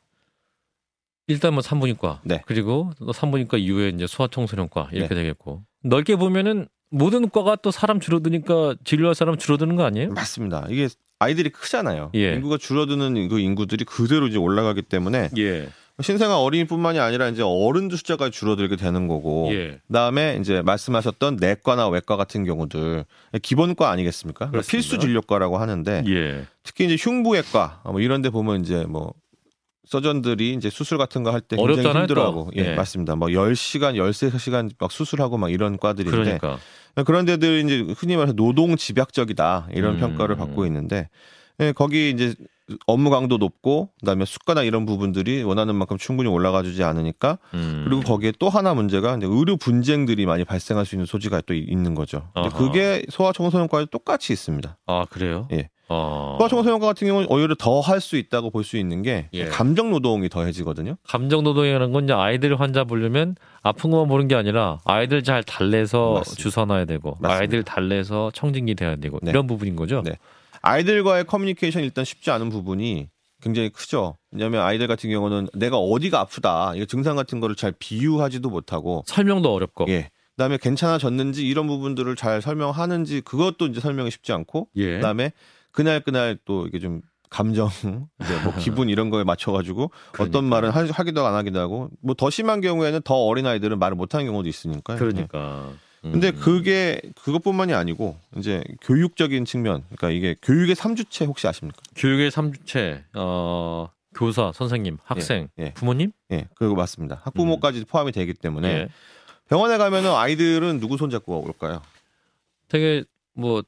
일단 1.28 1.54
뭐 1.54 1.62
산부인과 1.62 2.22
네. 2.24 2.42
그리고 2.48 2.92
또 2.98 3.14
산부인과 3.14 3.58
이후에 3.58 3.90
이제 3.90 4.08
소아청소년과 4.08 4.90
이렇게 4.94 5.10
네. 5.10 5.22
되겠고 5.22 5.64
넓게 5.84 6.16
보면은 6.16 6.68
모든 6.90 7.30
과가 7.30 7.58
또 7.58 7.70
사람 7.70 8.00
줄어드니까 8.00 8.76
진료할 8.84 9.14
사람 9.14 9.38
줄어드는 9.38 9.76
거 9.76 9.84
아니에요? 9.84 10.10
맞습니다. 10.10 10.66
이게 10.70 10.88
아이들이 11.20 11.52
크잖아요. 11.52 12.12
예. 12.16 12.34
인구가 12.34 12.58
줄어드는 12.58 13.28
그 13.28 13.40
인구들이 13.40 13.86
그대로 13.86 14.26
이제 14.28 14.38
올라가기 14.40 14.84
때문에 14.84 15.30
예. 15.38 15.70
신생아 16.02 16.38
어린이뿐만이 16.40 17.00
아니라 17.00 17.28
이제 17.28 17.42
어른들 17.44 17.98
숫자가 17.98 18.30
줄어들게 18.30 18.76
되는 18.76 19.08
거고. 19.08 19.50
예. 19.52 19.80
그다음에 19.88 20.38
이제 20.40 20.62
말씀하셨던 20.62 21.38
내과나 21.38 21.88
외과 21.90 22.16
같은 22.16 22.46
경우들 22.46 23.06
기본과 23.42 23.90
아니겠습니까? 23.92 24.50
그러니까. 24.50 24.70
필수 24.70 24.98
진료과라고 24.98 25.58
하는데 25.58 26.04
예. 26.08 26.46
특히 26.64 26.86
이제 26.86 26.96
흉부외과 26.98 27.82
뭐 27.86 28.00
이런 28.00 28.22
데 28.22 28.30
보면 28.30 28.62
이제 28.62 28.86
뭐 28.86 29.14
서전들이 29.88 30.54
이제 30.54 30.70
수술 30.70 30.98
같은 31.00 31.24
거 31.24 31.32
할 31.32 31.42
때 31.42 31.56
굉장히 31.58 32.00
힘들어하고 32.00 32.52
또. 32.56 32.62
예, 32.62 32.72
예. 32.72 32.76
맞습니다. 32.76 33.16
뭐 33.16 33.28
10시간, 33.30 33.96
13시간 33.96 34.70
막 34.80 34.92
수술하고 34.92 35.38
막 35.38 35.52
이런 35.52 35.78
과들인데 35.78 36.38
그러니까 36.38 36.60
그런 37.06 37.26
데들이 37.26 37.62
이제 37.64 37.94
흔히 37.98 38.16
말해서 38.16 38.34
노동 38.36 38.76
집약적이다 38.78 39.70
이런 39.74 39.96
음. 39.96 40.00
평가를 40.00 40.36
받고 40.38 40.66
있는데 40.68 41.10
예, 41.60 41.72
거기 41.72 42.10
이제 42.12 42.34
업무 42.86 43.10
강도 43.10 43.38
높고 43.38 43.90
그다음에 44.00 44.26
수가나 44.26 44.62
이런 44.62 44.86
부분들이 44.86 45.42
원하는 45.42 45.76
만큼 45.76 45.98
충분히 45.98 46.30
올라가주지 46.30 46.84
않으니까 46.84 47.40
음. 47.56 47.82
그리고 47.88 48.02
거기에 48.04 48.32
또 48.38 48.48
하나 48.48 48.74
문제가 48.76 49.16
이제 49.18 49.26
의료 49.28 49.58
분쟁들이 49.58 50.26
많이 50.28 50.46
발생할 50.46 50.86
수 50.86 50.94
있는 50.96 51.06
소지가 51.08 51.42
또 51.48 51.54
있는 51.56 51.96
거죠. 51.96 52.30
근데. 52.36 52.50
그게 52.50 53.04
소아 53.10 53.32
청소년과에 53.34 53.88
똑같이 53.90 54.34
있습니다. 54.34 54.78
아 54.86 55.06
그래요? 55.10 55.48
예. 55.52 55.70
어. 55.92 56.38
소아 56.40 56.48
청소년과 56.48 56.86
같은 56.86 57.08
경우는 57.08 57.28
오히려 57.32 57.56
더 57.58 57.82
할 57.82 58.00
수 58.02 58.18
있다고 58.18 58.52
볼 58.52 58.64
수 58.64 58.78
있는 58.78 59.02
게 59.02 59.30
예. 59.34 59.46
감정 59.46 59.90
노동이 59.90 60.30
더해지거든요. 60.30 60.96
감정 61.08 61.44
노동이라는 61.44 61.92
건 61.92 62.04
이제 62.04 62.14
아이들 62.14 62.60
환자 62.60 62.84
보려면 62.84 63.36
아픈 63.64 63.90
것만 63.90 64.08
보는 64.08 64.28
게 64.28 64.36
아니라 64.36 64.78
아이들 64.86 65.24
잘 65.24 65.44
달래서 65.44 66.14
맞습니다. 66.14 66.40
주사 66.44 66.66
놔야 66.66 66.86
되고 66.86 67.18
맞습니다. 67.20 67.34
아이들 67.34 67.64
달래서 67.64 68.30
청진기 68.36 68.76
돼야 68.76 68.96
되고 68.96 69.18
네. 69.24 69.32
이런 69.32 69.48
부분인 69.48 69.76
거죠. 69.76 70.04
네. 70.06 70.12
아이들과의 70.62 71.26
커뮤니케이션 71.26 71.84
일단 71.84 72.06
쉽지 72.06 72.32
않은 72.32 72.50
부분이 72.50 73.10
굉장히 73.42 73.70
크죠. 73.70 74.18
왜냐하면 74.32 74.62
아이들 74.62 74.88
같은 74.88 75.10
경우는 75.10 75.48
내가 75.54 75.78
어디가 75.78 76.20
아프다, 76.20 76.74
이거 76.76 76.86
증상 76.86 77.16
같은 77.16 77.40
거를 77.40 77.56
잘 77.56 77.72
비유하지도 77.78 78.50
못하고, 78.50 79.04
설명도 79.08 79.54
어렵고. 79.54 79.86
예. 79.90 80.10
그다음에 80.36 80.58
괜찮아졌는지 80.58 81.48
이런 81.48 81.68
부분들을 81.68 82.16
잘 82.16 82.42
설명하는지 82.42 83.22
그것도 83.22 83.68
이제 83.68 83.80
설명이 83.80 84.12
쉽지 84.12 84.34
않고, 84.34 84.68
예. 84.76 84.96
그다음에 84.98 85.32
그날 85.72 86.02
그날 86.02 86.38
또 86.46 86.68
이게 86.68 86.80
좀 86.80 87.02
감정, 87.30 87.70
이제 88.22 88.36
뭐 88.44 88.54
기분 88.58 88.90
이런 88.90 89.10
거에 89.10 89.24
맞춰가지고 89.24 89.92
어떤 90.14 90.32
그러니까. 90.32 90.42
말은 90.50 90.70
하- 90.72 90.92
하기도 90.92 91.26
안 91.26 91.36
하기도 91.36 91.60
하고, 91.60 91.90
뭐 92.02 92.16
더 92.16 92.30
심한 92.30 92.60
경우에는 92.60 93.02
더 93.06 93.16
어린 93.16 93.46
아이들은 93.48 93.80
말을 93.80 93.96
못하는 93.96 94.26
경우도 94.26 94.50
있으니까요. 94.50 94.96
예. 94.96 95.00
그러니까. 95.00 95.70
근데 96.02 96.30
음. 96.30 96.40
그게 96.40 97.02
그것뿐만이 97.22 97.74
아니고 97.74 98.18
이제 98.38 98.64
교육적인 98.82 99.46
측면, 99.46 99.84
그러니까 99.96 100.12
이게 100.12 100.36
교육의 100.42 100.76
삼주체 100.76 101.26
혹시 101.26 101.48
아십니까? 101.48 101.80
교육의 101.96 102.32
삼주체 102.32 103.04
어 103.16 103.90
교사, 104.16 104.52
선생님, 104.54 104.98
학생, 105.04 105.50
예. 105.60 105.74
부모님? 105.74 106.12
예, 106.32 106.48
그거 106.56 106.74
맞습니다. 106.76 107.22
학부모까지 107.24 107.86
포함이 107.86 108.12
되기 108.12 108.34
때문에 108.34 108.68
음. 108.74 108.78
예. 108.80 108.90
병원에 109.50 109.78
가면은 109.78 110.12
아이들은 110.12 110.80
누구 110.80 110.96
손잡고 110.98 111.46
올까요? 111.46 111.82
되게 112.70 113.04
뭐 113.34 113.64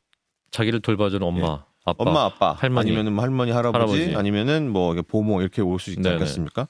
자기를 0.52 0.80
돌봐주는 0.82 1.26
엄마, 1.26 1.64
아빠. 1.86 1.96
엄마, 2.04 2.26
아빠, 2.26 2.54
할머니. 2.54 2.90
아니면은 2.90 3.14
뭐 3.14 3.24
할머니, 3.24 3.52
할아버지, 3.52 3.78
할아버지. 3.80 4.16
아니면은 4.16 4.70
뭐 4.70 4.94
보모 5.08 5.42
이렇게 5.42 5.62
올 5.62 5.80
수 5.80 5.90
있지 5.90 6.02
네네. 6.02 6.16
않겠습니까? 6.16 6.68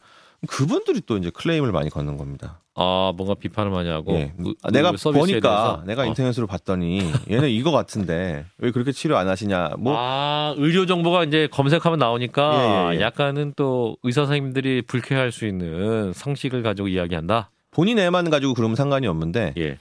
그분들이 0.47 1.01
또 1.05 1.17
이제 1.17 1.29
클레임을 1.29 1.71
많이 1.71 1.89
걷는 1.89 2.17
겁니다. 2.17 2.59
아 2.73 3.11
뭔가 3.15 3.35
비판을 3.35 3.69
많이 3.69 3.89
하고 3.89 4.13
예. 4.13 4.33
의- 4.39 4.55
아, 4.63 4.71
내가 4.71 4.91
보니까. 4.93 5.83
내가 5.85 6.03
어. 6.03 6.05
인터넷으로 6.05 6.47
봤더니 6.47 7.01
얘는 7.29 7.49
이거 7.49 7.69
같은데 7.71 8.45
왜 8.57 8.71
그렇게 8.71 8.91
치료 8.91 9.17
안 9.17 9.27
하시냐? 9.27 9.71
뭐아 9.77 10.55
의료 10.57 10.85
정보가 10.85 11.25
이제 11.25 11.47
검색하면 11.51 11.99
나오니까 11.99 12.91
예, 12.91 12.95
예, 12.95 12.97
예. 12.97 13.01
약간은 13.01 13.53
또 13.55 13.97
의사 14.03 14.21
선생님들이 14.25 14.83
불쾌할 14.83 15.31
수 15.31 15.45
있는 15.45 16.13
상식을 16.13 16.63
가지고 16.63 16.87
이야기한다. 16.87 17.51
본인 17.71 17.99
애만 17.99 18.29
가지고 18.29 18.53
그러면 18.53 18.75
상관이 18.75 19.05
없는데 19.05 19.53
예. 19.57 19.77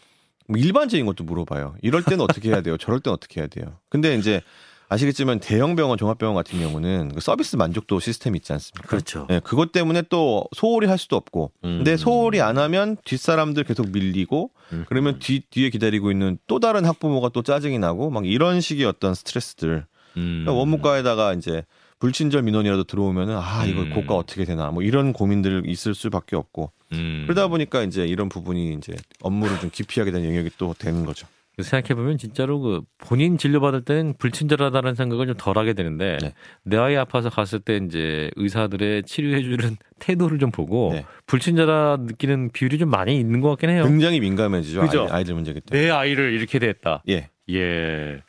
뭐 0.46 0.58
일반적인 0.58 1.06
것도 1.06 1.24
물어봐요. 1.24 1.76
이럴 1.82 2.02
때는 2.02 2.22
어떻게 2.24 2.50
해야 2.50 2.60
돼요? 2.60 2.76
저럴 2.76 3.00
때는 3.00 3.14
어떻게 3.14 3.40
해야 3.40 3.46
돼요? 3.46 3.78
근데 3.88 4.16
이제 4.16 4.42
아시겠지만 4.90 5.38
대형 5.38 5.76
병원, 5.76 5.96
종합병원 5.96 6.34
같은 6.34 6.58
경우는 6.58 7.12
그 7.14 7.20
서비스 7.20 7.54
만족도 7.54 8.00
시스템이 8.00 8.38
있지 8.38 8.52
않습니까? 8.52 8.88
그렇죠. 8.88 9.26
네, 9.30 9.40
그것 9.42 9.70
때문에 9.70 10.02
또 10.10 10.46
소홀히 10.54 10.88
할 10.88 10.98
수도 10.98 11.14
없고, 11.14 11.52
근데 11.62 11.92
음. 11.92 11.96
소홀히 11.96 12.40
안 12.40 12.58
하면 12.58 12.96
뒷사람들 13.04 13.62
계속 13.64 13.90
밀리고, 13.92 14.50
음. 14.72 14.84
그러면 14.88 15.20
뒤 15.20 15.42
뒤에 15.48 15.70
기다리고 15.70 16.10
있는 16.10 16.38
또 16.48 16.58
다른 16.58 16.84
학부모가 16.84 17.28
또 17.28 17.42
짜증이 17.42 17.78
나고, 17.78 18.10
막 18.10 18.26
이런 18.26 18.60
식의 18.60 18.84
어떤 18.84 19.14
스트레스들. 19.14 19.86
음. 20.16 20.42
그러니까 20.44 20.52
원무과에다가 20.54 21.34
이제 21.34 21.62
불친절 22.00 22.42
민원이라도 22.42 22.82
들어오면은 22.84 23.36
아 23.36 23.64
이거 23.66 23.82
음. 23.82 23.94
고가 23.94 24.16
어떻게 24.16 24.44
되나, 24.44 24.72
뭐 24.72 24.82
이런 24.82 25.12
고민들 25.12 25.62
있을 25.66 25.94
수밖에 25.94 26.34
없고, 26.34 26.72
음. 26.94 27.22
그러다 27.28 27.46
보니까 27.46 27.82
이제 27.82 28.08
이런 28.08 28.28
부분이 28.28 28.74
이제 28.74 28.96
업무를 29.20 29.60
좀 29.60 29.70
기피하게 29.70 30.10
되는 30.10 30.28
영역이 30.28 30.50
또 30.58 30.74
되는 30.76 31.04
거죠. 31.06 31.28
생각해 31.62 31.94
보면 31.94 32.18
진짜로 32.18 32.60
그 32.60 32.80
본인 32.98 33.38
진료 33.38 33.60
받을 33.60 33.84
때는 33.84 34.14
불친절하다는 34.18 34.94
생각을 34.94 35.26
좀 35.26 35.36
덜 35.36 35.56
하게 35.56 35.72
되는데 35.72 36.18
네. 36.20 36.34
내 36.64 36.76
아이 36.76 36.96
아파서 36.96 37.30
갔을 37.30 37.60
때 37.60 37.76
이제 37.76 38.30
의사들의 38.36 39.04
치료해 39.04 39.42
주는 39.42 39.76
태도를 40.00 40.38
좀 40.38 40.50
보고 40.50 40.90
네. 40.92 41.04
불친절하 41.26 41.98
느끼는 42.00 42.50
비율이 42.52 42.78
좀 42.78 42.90
많이 42.90 43.18
있는 43.18 43.40
것 43.40 43.48
같긴 43.50 43.70
해요. 43.70 43.84
굉장히 43.84 44.20
민감해지죠. 44.20 44.80
그죠? 44.82 45.02
아이들, 45.02 45.14
아이들 45.14 45.34
문제기 45.34 45.60
때문에. 45.60 45.86
내 45.86 45.90
아이를 45.90 46.32
이렇게 46.32 46.58
됐다. 46.58 47.02
예. 47.08 47.30
예. 47.50 48.20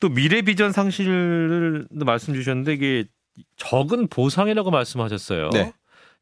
또 0.00 0.08
미래 0.08 0.42
비전 0.42 0.72
상실을 0.72 1.86
말씀 1.90 2.34
주셨는데 2.34 2.74
이게 2.74 3.04
적은 3.56 4.08
보상이라고 4.08 4.70
말씀하셨어요. 4.70 5.50
네. 5.50 5.72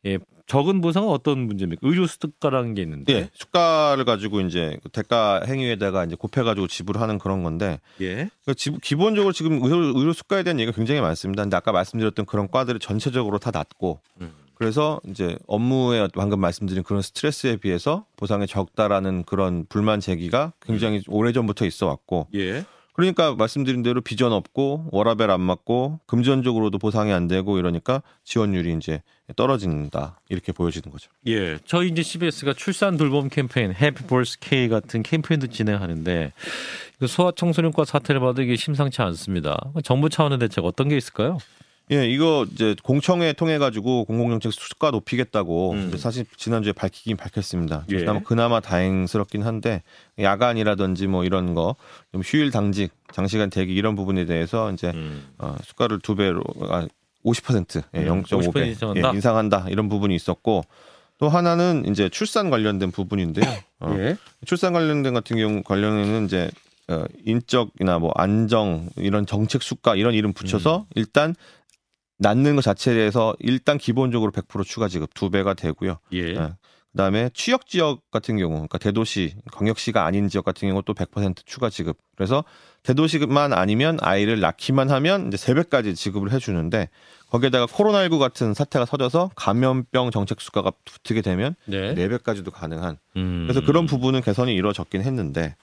예. 0.07 0.19
적은 0.51 0.81
보상은 0.81 1.09
어떤 1.11 1.39
문제입니까? 1.47 1.81
의료 1.87 2.09
수득가라는 2.09 2.75
게 2.75 2.83
있는데. 2.83 3.13
예. 3.13 3.31
수가를 3.35 4.05
가지고 4.05 4.41
이제 4.41 4.77
그 4.83 4.89
대가 4.89 5.41
행위에다가 5.47 6.05
이제 6.05 6.17
곱해가지고 6.17 6.67
지불하는 6.67 7.19
그런 7.19 7.45
건데 7.45 7.79
예. 8.01 8.29
그 8.45 8.57
지- 8.57 8.77
기본적으로 8.83 9.33
지금 9.33 9.63
의료, 9.63 9.77
의료 9.97 10.13
수가에 10.13 10.43
대한 10.43 10.59
얘기가 10.59 10.75
굉장히 10.75 11.01
많습니다. 11.01 11.45
근데 11.45 11.57
아까 11.57 11.71
말씀드렸던 11.71 12.27
그런 12.27 12.51
과들이 12.51 12.81
전체적으로 12.81 13.39
다 13.39 13.53
낮고 13.55 14.01
음. 14.23 14.33
그래서 14.55 15.01
이제 15.09 15.39
업무에 15.47 16.09
방금 16.15 16.41
말씀드린 16.41 16.83
그런 16.83 17.01
스트레스에 17.01 17.57
비해서 17.57 18.05
보상이 18.17 18.49
적다라는 18.49 19.23
그런 19.25 19.67
불만 19.69 20.01
제기가 20.01 20.53
굉장히 20.61 21.01
오래 21.07 21.33
전부터 21.33 21.65
있어 21.65 21.87
왔고 21.87 22.27
예. 22.35 22.65
그러니까 23.01 23.35
말씀드린 23.35 23.83
대로 23.83 24.03
비전 24.03 24.31
없고 24.31 24.89
워라벨 24.93 25.31
안 25.31 25.41
맞고 25.41 26.01
금전적으로도 26.05 26.77
보상이 26.77 27.13
안 27.13 27.29
되고 27.29 27.59
이러니까 27.59 28.03
지원율이 28.25 28.75
이제 28.75 29.03
떨어진다 29.37 30.21
이렇게 30.29 30.53
보여지는 30.53 30.93
거죠. 30.93 31.11
예. 31.27 31.57
저희 31.65 31.89
이제 31.89 32.03
CBS가 32.03 32.53
출산 32.53 32.99
돌봄 32.99 33.31
캠페인 33.31 33.73
해피 33.73 34.05
볼스 34.05 34.39
K 34.41 34.69
같은 34.69 35.03
캠페인도 35.03 35.47
진행하는데 35.47 36.33
그 36.99 37.07
소아 37.07 37.33
청소년과 37.35 37.87
사태를 37.87 38.21
봐도 38.21 38.43
이게 38.43 38.57
심상치 38.57 39.01
않습니다. 39.01 39.57
정부 39.83 40.11
차원의 40.11 40.39
대책 40.39 40.67
어떤 40.67 40.91
게 40.91 40.99
있을까요? 40.99 41.39
예, 41.93 42.07
이거 42.09 42.47
이제 42.53 42.77
공청회 42.83 43.33
통해 43.33 43.59
가지고 43.59 44.05
공공정책 44.05 44.53
수가 44.53 44.91
높이겠다고 44.93 45.73
음. 45.73 45.97
사실 45.97 46.25
지난주에 46.37 46.73
밝히긴 46.73 47.17
밝혔습니다. 47.17 47.85
예. 47.91 47.99
그나마, 47.99 48.21
그나마 48.21 48.61
다행스럽긴 48.61 49.43
한데 49.43 49.83
야간이라든지 50.19 51.07
뭐 51.09 51.25
이런 51.25 51.55
거 51.55 51.75
좀 52.13 52.23
휴일 52.25 52.51
당직, 52.51 52.91
장시간 53.13 53.51
대기 53.51 53.73
이런 53.75 53.95
부분에 53.95 54.25
대해서 54.25 54.73
이제 54.73 54.91
음. 54.95 55.29
어, 55.39 55.57
수가를 55.65 56.01
두 56.01 56.17
배로 56.17 56.43
아, 56.69 56.87
50% 57.25 57.83
예, 57.95 58.09
음, 58.09 58.23
0.5배 58.23 58.53
50% 58.53 58.67
인상한다? 58.67 59.09
예, 59.09 59.15
인상한다 59.15 59.67
이런 59.69 59.89
부분이 59.89 60.15
있었고 60.15 60.63
또 61.19 61.29
하나는 61.29 61.85
이제 61.87 62.09
출산 62.09 62.51
관련된 62.51 62.91
부분인데요. 62.91 63.45
어, 63.81 63.95
예. 63.99 64.17
출산 64.47 64.73
관련된 64.73 65.15
같은 65.15 65.37
경우 65.37 65.63
관련해는 65.63 66.25
이제 66.25 66.51
어, 66.89 67.05
인적이나 67.25 67.99
뭐 68.01 68.11
안정 68.17 68.89
이런 68.97 69.25
정책 69.27 69.63
수가 69.63 69.95
이런 69.95 70.15
이름 70.15 70.31
음. 70.31 70.33
붙여서 70.33 70.87
일단 70.97 71.37
낳는 72.21 72.55
것 72.55 72.63
자체에 72.63 72.95
대해서 72.95 73.35
일단 73.41 73.79
기본적으로 73.79 74.31
100% 74.31 74.65
추가 74.65 74.89
지급 74.89 75.13
두 75.15 75.31
배가 75.31 75.55
되고요. 75.55 75.99
예. 76.13 76.35
네. 76.35 76.53
그다음에 76.93 77.31
취역 77.33 77.67
지역 77.67 78.11
같은 78.11 78.37
경우, 78.37 78.53
그러니까 78.55 78.77
대도시, 78.79 79.37
광역시가 79.53 80.05
아닌 80.05 80.29
지역 80.29 80.45
같은 80.45 80.69
경우 80.69 80.83
또 80.85 80.93
100% 80.93 81.47
추가 81.47 81.71
지급. 81.71 81.97
그래서 82.17 82.45
대도시만 82.83 83.53
아니면 83.53 83.99
아이를 84.03 84.41
낳기만 84.41 84.91
하면 84.91 85.29
이제 85.29 85.37
3배까지 85.37 85.95
지급을 85.95 86.33
해주는데 86.33 86.89
거기에다가 87.31 87.67
코로나19 87.67 88.19
같은 88.19 88.55
사태가 88.55 88.87
터져서 88.87 89.31
감염병 89.37 90.11
정책 90.11 90.41
수가가 90.41 90.73
붙게 90.85 91.23
되면 91.23 91.55
네. 91.67 91.95
4배까지도 91.95 92.51
가능한 92.51 92.99
음. 93.17 93.45
그래서 93.47 93.65
그런 93.65 93.87
부분은 93.87 94.21
개선이 94.21 94.53
이루어졌긴 94.53 95.03
했는데 95.03 95.55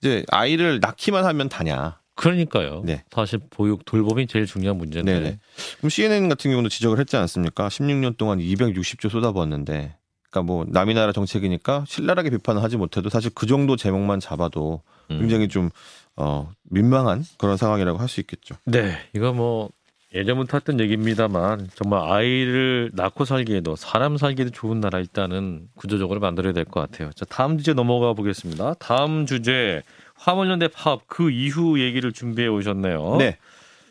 이제 0.00 0.24
아이를 0.30 0.80
낳기만 0.80 1.24
하면 1.24 1.48
다냐. 1.48 1.98
그러니까요. 2.14 2.82
네. 2.84 3.04
사실 3.10 3.40
보육 3.50 3.84
돌봄이 3.84 4.26
제일 4.26 4.46
중요한 4.46 4.76
문제인데. 4.78 5.12
네네. 5.12 5.38
그럼 5.78 5.90
CNN 5.90 6.28
같은 6.28 6.50
경우도 6.50 6.68
지적을 6.68 6.98
했지 6.98 7.16
않습니까? 7.16 7.68
16년 7.68 8.16
동안 8.16 8.38
260조 8.38 9.10
쏟아부었는데, 9.10 9.96
그러니까 10.30 10.42
뭐 10.52 10.64
남이 10.68 10.94
나라 10.94 11.12
정책이니까 11.12 11.84
신랄하게 11.88 12.30
비판을 12.30 12.62
하지 12.62 12.76
못해도 12.76 13.08
사실 13.08 13.30
그 13.34 13.46
정도 13.46 13.76
제목만 13.76 14.20
잡아도 14.20 14.82
음. 15.10 15.18
굉장히 15.20 15.48
좀 15.48 15.70
어, 16.16 16.50
민망한 16.70 17.24
그런 17.38 17.56
상황이라고 17.56 17.98
할 17.98 18.08
수 18.08 18.20
있겠죠. 18.20 18.54
네, 18.64 18.96
이거 19.14 19.32
뭐 19.32 19.70
예전부터 20.14 20.58
했던 20.58 20.78
얘기입니다만 20.78 21.68
정말 21.74 22.08
아이를 22.08 22.92
낳고 22.94 23.24
살기에도 23.24 23.74
사람 23.74 24.16
살기에도 24.16 24.52
좋은 24.52 24.80
나라 24.80 25.00
일단은 25.00 25.66
구조적으로 25.74 26.20
만들어야 26.20 26.52
될 26.52 26.64
것 26.64 26.80
같아요. 26.80 27.10
자, 27.16 27.24
다음 27.24 27.58
주제 27.58 27.72
넘어가 27.72 28.12
보겠습니다. 28.12 28.74
다음 28.74 29.26
주제 29.26 29.82
화물연대 30.24 30.68
파업 30.68 31.02
그 31.06 31.30
이후 31.30 31.78
얘기를 31.78 32.10
준비해 32.12 32.48
오셨네요. 32.48 33.16
네. 33.18 33.36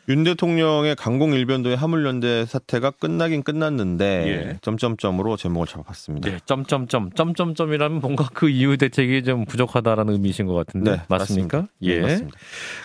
윤 0.10 0.26
대통령의 0.26 0.98
강공 0.98 1.32
일변도의 1.34 1.78
화물연대 1.78 2.46
사태가 2.46 2.92
끝나긴 2.92 3.42
끝났는데 3.42 4.06
예. 4.28 4.58
점점점으로 4.62 5.38
제목을 5.38 5.66
잡아봤습니다. 5.66 6.30
네, 6.30 6.40
점점점 6.46 7.12
점점점이라면 7.14 8.02
뭔가 8.02 8.28
그 8.34 8.50
이후 8.50 8.76
대책이 8.76 9.24
좀 9.24 9.46
부족하다라는 9.46 10.12
의미이신 10.12 10.46
것 10.46 10.56
같은데 10.56 10.92
네, 10.92 11.02
맞습니까? 11.08 11.58
맞습니다. 11.60 11.68
예. 11.84 11.96
네, 11.96 12.02
맞습니다. 12.02 12.38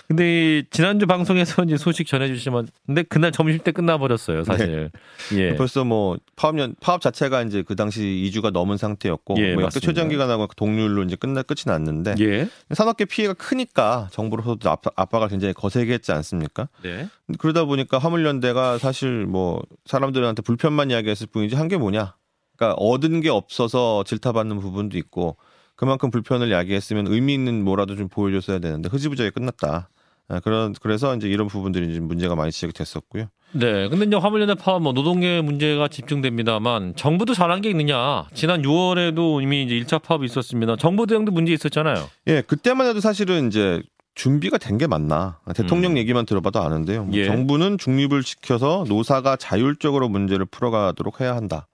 근데 0.06 0.58
이 0.58 0.64
지난주 0.70 1.08
방송에서 1.08 1.64
이제 1.64 1.76
소식 1.76 2.06
전해주시면 2.06 2.68
근데 2.86 3.02
그날 3.02 3.32
점심 3.32 3.58
때 3.64 3.72
끝나버렸어요, 3.72 4.44
사실. 4.44 4.90
예. 5.34 5.56
벌써 5.56 5.82
뭐 5.84 6.18
파업연 6.36 6.76
파업 6.80 7.00
자체가 7.00 7.42
이제 7.42 7.64
그 7.66 7.74
당시 7.74 8.00
2주가 8.32 8.52
넘은 8.52 8.76
상태였고 8.76 9.34
예, 9.38 9.54
뭐 9.54 9.64
맞습니다. 9.64 9.84
최장 9.84 10.08
기간하고 10.08 10.46
동률로 10.56 11.02
이제 11.02 11.16
끝나 11.16 11.42
끝이 11.42 11.62
났는데 11.66 12.14
예. 12.20 12.48
산업계 12.72 13.06
피해가 13.06 13.34
크니까 13.34 14.06
정부로서도 14.12 14.70
압- 14.70 14.82
압박을 14.94 15.26
굉장히 15.30 15.52
거세게 15.52 15.94
했지 15.94 16.12
않습니까? 16.12 16.68
네. 16.84 17.07
그러다 17.38 17.64
보니까 17.64 17.98
화물연대가 17.98 18.78
사실 18.78 19.26
뭐 19.26 19.62
사람들한테 19.86 20.42
불편만 20.42 20.90
이야기했을 20.90 21.26
뿐이지 21.28 21.56
한 21.56 21.68
게 21.68 21.76
뭐냐? 21.76 22.14
그러니까 22.56 22.74
얻은 22.82 23.20
게 23.20 23.28
없어서 23.30 24.02
질타받는 24.04 24.58
부분도 24.60 24.98
있고 24.98 25.36
그만큼 25.76 26.10
불편을 26.10 26.50
야기했으면 26.50 27.06
의미 27.06 27.34
있는 27.34 27.62
뭐라도 27.64 27.94
좀 27.94 28.08
보여줬어야 28.08 28.58
되는데 28.58 28.88
흐지부지하게 28.88 29.30
끝났다. 29.30 29.90
아, 30.30 30.40
그런 30.40 30.74
그래서 30.82 31.14
이제 31.16 31.26
이런 31.28 31.46
부분들이 31.46 31.90
이제 31.90 32.00
문제가 32.00 32.34
많이 32.34 32.50
지적이 32.52 32.72
됐었고요. 32.74 33.28
네. 33.52 33.88
근데 33.88 34.04
이제 34.04 34.16
화물연대 34.16 34.54
파업 34.56 34.82
뭐 34.82 34.92
노동계 34.92 35.40
문제가 35.40 35.88
집중됩니다만 35.88 36.96
정부도 36.96 37.32
잘한 37.32 37.62
게 37.62 37.70
있느냐? 37.70 38.26
지난 38.34 38.60
6월에도 38.62 39.42
이미 39.42 39.62
이제 39.62 39.74
1차 39.80 40.02
파업이 40.02 40.26
있었습니다. 40.26 40.76
정부 40.76 41.06
대응도 41.06 41.32
문제 41.32 41.52
있었잖아요. 41.54 42.10
예, 42.26 42.42
그때만 42.42 42.86
해도 42.88 43.00
사실은 43.00 43.46
이제 43.46 43.80
준비가 44.18 44.58
된 44.58 44.78
게 44.78 44.86
맞나 44.86 45.38
대통령 45.54 45.92
음. 45.92 45.96
얘기만 45.98 46.26
들어봐도 46.26 46.60
아는데요. 46.60 47.04
뭐 47.04 47.14
예. 47.16 47.24
정부는 47.26 47.78
중립을 47.78 48.22
지켜서 48.22 48.84
노사가 48.88 49.36
자율적으로 49.36 50.08
문제를 50.08 50.44
풀어가도록 50.44 51.20
해야 51.20 51.34
한다. 51.36 51.66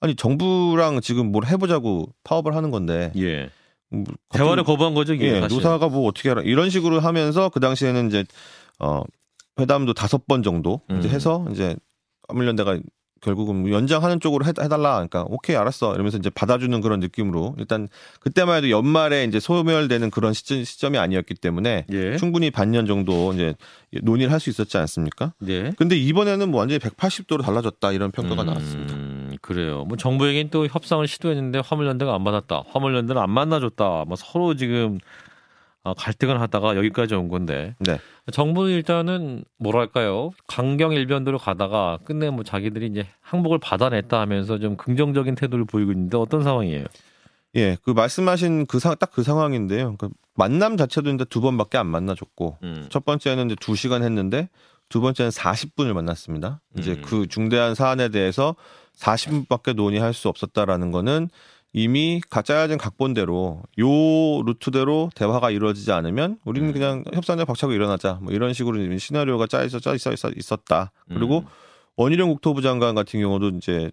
아니 0.00 0.14
정부랑 0.14 1.00
지금 1.00 1.32
뭘 1.32 1.46
해보자고 1.46 2.06
파업을 2.24 2.54
하는 2.54 2.70
건데 2.70 3.12
예. 3.16 3.50
뭐 3.88 4.04
대화를 4.30 4.62
거부한 4.64 4.94
거죠, 4.94 5.16
예, 5.16 5.40
사실. 5.40 5.56
노사가 5.56 5.88
뭐 5.88 6.06
어떻게 6.06 6.30
알아 6.30 6.42
이런 6.42 6.70
식으로 6.70 7.00
하면서 7.00 7.48
그 7.48 7.60
당시에는 7.60 8.08
이제 8.08 8.24
어 8.78 9.02
회담도 9.58 9.94
다섯 9.94 10.26
번 10.26 10.42
정도 10.42 10.80
이제 10.98 11.08
음. 11.08 11.14
해서 11.14 11.46
이제 11.50 11.76
화물연대가 12.28 12.78
결국은 13.20 13.62
뭐 13.62 13.70
연장하는 13.70 14.18
쪽으로 14.20 14.44
해, 14.44 14.48
해달라 14.48 14.94
그러니까 14.94 15.24
오케이 15.28 15.54
알았어 15.56 15.94
이러면서 15.94 16.18
이제 16.18 16.30
받아주는 16.30 16.80
그런 16.80 17.00
느낌으로 17.00 17.54
일단 17.58 17.88
그때만 18.20 18.56
해도 18.58 18.70
연말에 18.70 19.24
이제 19.24 19.38
소멸되는 19.40 20.10
그런 20.10 20.32
시점, 20.32 20.64
시점이 20.64 20.98
아니었기 20.98 21.34
때문에 21.34 21.86
예. 21.90 22.16
충분히 22.16 22.50
반년 22.50 22.86
정도 22.86 23.32
이제 23.32 23.54
논의를 24.02 24.32
할 24.32 24.40
수 24.40 24.48
있었지 24.50 24.78
않습니까? 24.78 25.34
네. 25.38 25.70
근데 25.76 25.96
이번에는 25.96 26.50
뭐 26.50 26.60
완전히 26.60 26.78
180도로 26.78 27.42
달라졌다 27.42 27.92
이런 27.92 28.10
평가가 28.10 28.42
음, 28.42 28.46
나왔습니다. 28.46 28.94
그래요. 29.42 29.84
뭐 29.84 29.96
정부에겐 29.96 30.48
또 30.50 30.66
협상을 30.66 31.06
시도했는데 31.06 31.60
화물연대가 31.64 32.14
안 32.14 32.24
받았다. 32.24 32.64
화물연대는 32.70 33.20
안 33.20 33.30
만나줬다. 33.30 34.04
뭐 34.06 34.16
서로 34.16 34.56
지금 34.56 34.98
아, 35.82 35.94
갈등을 35.94 36.40
하다가 36.40 36.76
여기까지 36.76 37.14
온 37.14 37.28
건데 37.28 37.74
네. 37.78 37.98
정부는 38.30 38.72
일단은 38.72 39.44
뭐랄까요 39.58 40.30
강경 40.46 40.92
일변도로 40.92 41.38
가다가 41.38 41.98
끝내 42.04 42.30
뭐 42.30 42.44
자기들이 42.44 42.86
이제 42.86 43.06
항복을 43.20 43.58
받아냈다 43.58 44.18
하면서 44.20 44.58
좀 44.58 44.76
긍정적인 44.76 45.34
태도를 45.34 45.64
보이고 45.64 45.92
있는데 45.92 46.16
어떤 46.16 46.42
상황이에요? 46.42 46.84
예, 47.56 47.76
그 47.82 47.90
말씀하신 47.90 48.66
그 48.66 48.78
상 48.78 48.96
딱 48.98 49.10
그 49.12 49.22
상황인데요. 49.22 49.96
그 49.98 50.08
만남 50.34 50.76
자체도 50.76 51.10
이제 51.10 51.24
두 51.24 51.40
번밖에 51.40 51.78
안 51.78 51.86
만나줬고 51.88 52.58
음. 52.62 52.86
첫 52.90 53.04
번째는 53.04 53.46
이제 53.46 53.56
두 53.60 53.74
시간 53.74 54.02
했는데 54.02 54.48
두 54.88 55.00
번째는 55.00 55.30
40분을 55.30 55.92
만났습니다. 55.92 56.60
이제 56.78 56.92
음. 56.92 57.02
그 57.04 57.26
중대한 57.28 57.74
사안에 57.74 58.08
대해서 58.10 58.54
40분밖에 58.96 59.74
논의할 59.74 60.14
수 60.14 60.28
없었다라는 60.28 60.90
거는 60.92 61.28
이미 61.72 62.20
가 62.30 62.42
짜여진 62.42 62.78
각본대로 62.78 63.62
요 63.78 64.42
루트대로 64.42 65.10
대화가 65.14 65.50
이루어지지 65.50 65.92
않으면 65.92 66.38
우리는 66.44 66.68
음. 66.68 66.72
그냥 66.72 67.04
협상장 67.14 67.46
박차고 67.46 67.72
일어나자 67.72 68.18
뭐 68.22 68.32
이런 68.32 68.52
식으로 68.52 68.98
시나리오가 68.98 69.46
짜 69.46 69.62
있어 69.62 69.78
있어- 69.78 70.32
있었다. 70.36 70.90
그리고 71.08 71.38
음. 71.40 71.46
원희룡 71.96 72.28
국토부 72.30 72.60
장관 72.62 72.94
같은 72.96 73.20
경우도 73.20 73.50
이제 73.58 73.90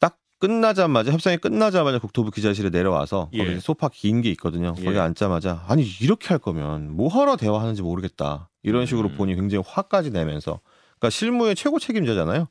딱 0.00 0.16
끝나자마자 0.38 1.12
협상이 1.12 1.36
끝나자마자 1.36 1.98
국토부 1.98 2.30
기자실에 2.30 2.70
내려와서 2.70 3.28
예. 3.34 3.44
거기 3.44 3.60
소파 3.60 3.88
긴 3.88 4.22
게 4.22 4.30
있거든요. 4.30 4.72
거기 4.72 4.94
예. 4.94 4.98
앉자마자 4.98 5.64
아니 5.68 5.82
이렇게 6.00 6.28
할 6.28 6.38
거면 6.38 6.92
뭐 6.96 7.08
하러 7.08 7.36
대화하는지 7.36 7.82
모르겠다. 7.82 8.48
이런 8.62 8.86
식으로 8.86 9.10
음. 9.10 9.16
본이 9.16 9.34
굉장히 9.34 9.62
화까지 9.66 10.10
내면서 10.12 10.60
그러니까 10.98 11.10
실무의 11.10 11.56
최고 11.56 11.78
책임자잖아요. 11.78 12.46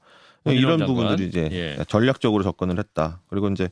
이런 0.45 0.77
장관. 0.77 0.87
부분들이 0.87 1.27
이제 1.27 1.49
예. 1.79 1.83
전략적으로 1.85 2.43
접근을 2.43 2.77
했다. 2.77 3.21
그리고 3.27 3.49
이제 3.49 3.69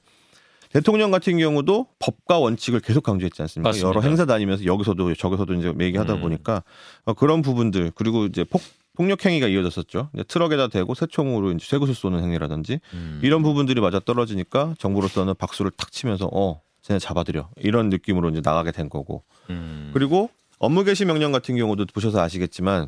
대통령 0.73 1.11
같은 1.11 1.37
경우도 1.37 1.87
법과 1.99 2.39
원칙을 2.39 2.79
계속 2.79 3.03
강조했지 3.03 3.41
않습니까? 3.43 3.69
맞습니다. 3.69 3.89
여러 3.89 4.01
행사 4.01 4.25
다니면서 4.25 4.65
여기서도 4.65 5.13
저기서도 5.13 5.53
이제 5.53 5.71
얘기하다 5.79 6.15
음. 6.15 6.21
보니까 6.21 6.63
어, 7.05 7.13
그런 7.13 7.43
부분들 7.43 7.91
그리고 7.93 8.25
이제 8.25 8.43
폭 8.43 8.61
폭력 8.95 9.25
행위가 9.25 9.47
이어졌었죠. 9.47 10.09
트럭에다 10.27 10.67
대고 10.67 10.93
새총으로 10.93 11.51
이제 11.51 11.65
쇠구슬 11.65 11.95
쏘는 11.95 12.23
행위라든지 12.23 12.79
음. 12.93 13.19
이런 13.23 13.41
부분들이 13.41 13.81
맞아 13.81 13.99
떨어지니까 13.99 14.75
정부로서는 14.77 15.35
박수를 15.35 15.71
탁 15.71 15.91
치면서 15.91 16.29
어, 16.31 16.61
쟤네 16.81 16.99
잡아들여 16.99 17.49
이런 17.57 17.89
느낌으로 17.89 18.29
이제 18.29 18.41
나가게 18.43 18.71
된 18.71 18.89
거고 18.89 19.23
음. 19.49 19.91
그리고 19.93 20.29
업무 20.57 20.83
개시 20.83 21.05
명령 21.05 21.31
같은 21.31 21.55
경우도 21.55 21.85
보셔서 21.93 22.19
아시겠지만 22.21 22.87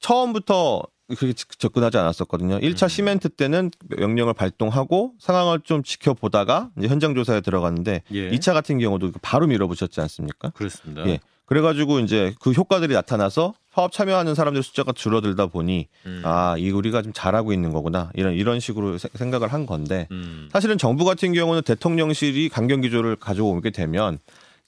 처음부터 0.00 0.82
그렇게 1.16 1.32
직- 1.32 1.58
접근하지 1.58 1.96
않았었거든요. 1.96 2.58
1차 2.60 2.84
음. 2.84 2.88
시멘트 2.88 3.30
때는 3.30 3.70
명령을 3.96 4.34
발동하고 4.34 5.14
상황을 5.18 5.60
좀 5.60 5.82
지켜보다가 5.82 6.70
이제 6.78 6.88
현장 6.88 7.14
조사에 7.14 7.40
들어갔는데 7.40 8.02
예. 8.12 8.30
2차 8.30 8.52
같은 8.52 8.78
경우도 8.78 9.12
바로 9.22 9.46
밀어붙였지 9.46 10.00
않습니까? 10.02 10.50
그렇습니다. 10.50 11.06
예. 11.08 11.20
그래가지고 11.46 12.00
이제 12.00 12.34
그 12.42 12.50
효과들이 12.52 12.92
나타나서 12.92 13.54
파업 13.72 13.90
참여하는 13.90 14.34
사람들 14.34 14.62
숫자가 14.62 14.92
줄어들다 14.92 15.46
보니 15.46 15.86
음. 16.04 16.20
아, 16.26 16.56
이 16.58 16.68
우리가 16.70 17.00
좀 17.00 17.12
잘하고 17.14 17.54
있는 17.54 17.72
거구나. 17.72 18.10
이런 18.14 18.34
이런 18.34 18.60
식으로 18.60 18.98
세- 18.98 19.08
생각을 19.14 19.50
한 19.50 19.64
건데 19.64 20.08
음. 20.10 20.50
사실은 20.52 20.76
정부 20.76 21.06
같은 21.06 21.32
경우는 21.32 21.62
대통령실이 21.62 22.50
강경 22.50 22.82
기조를 22.82 23.16
가져오게 23.16 23.70
되면 23.70 24.18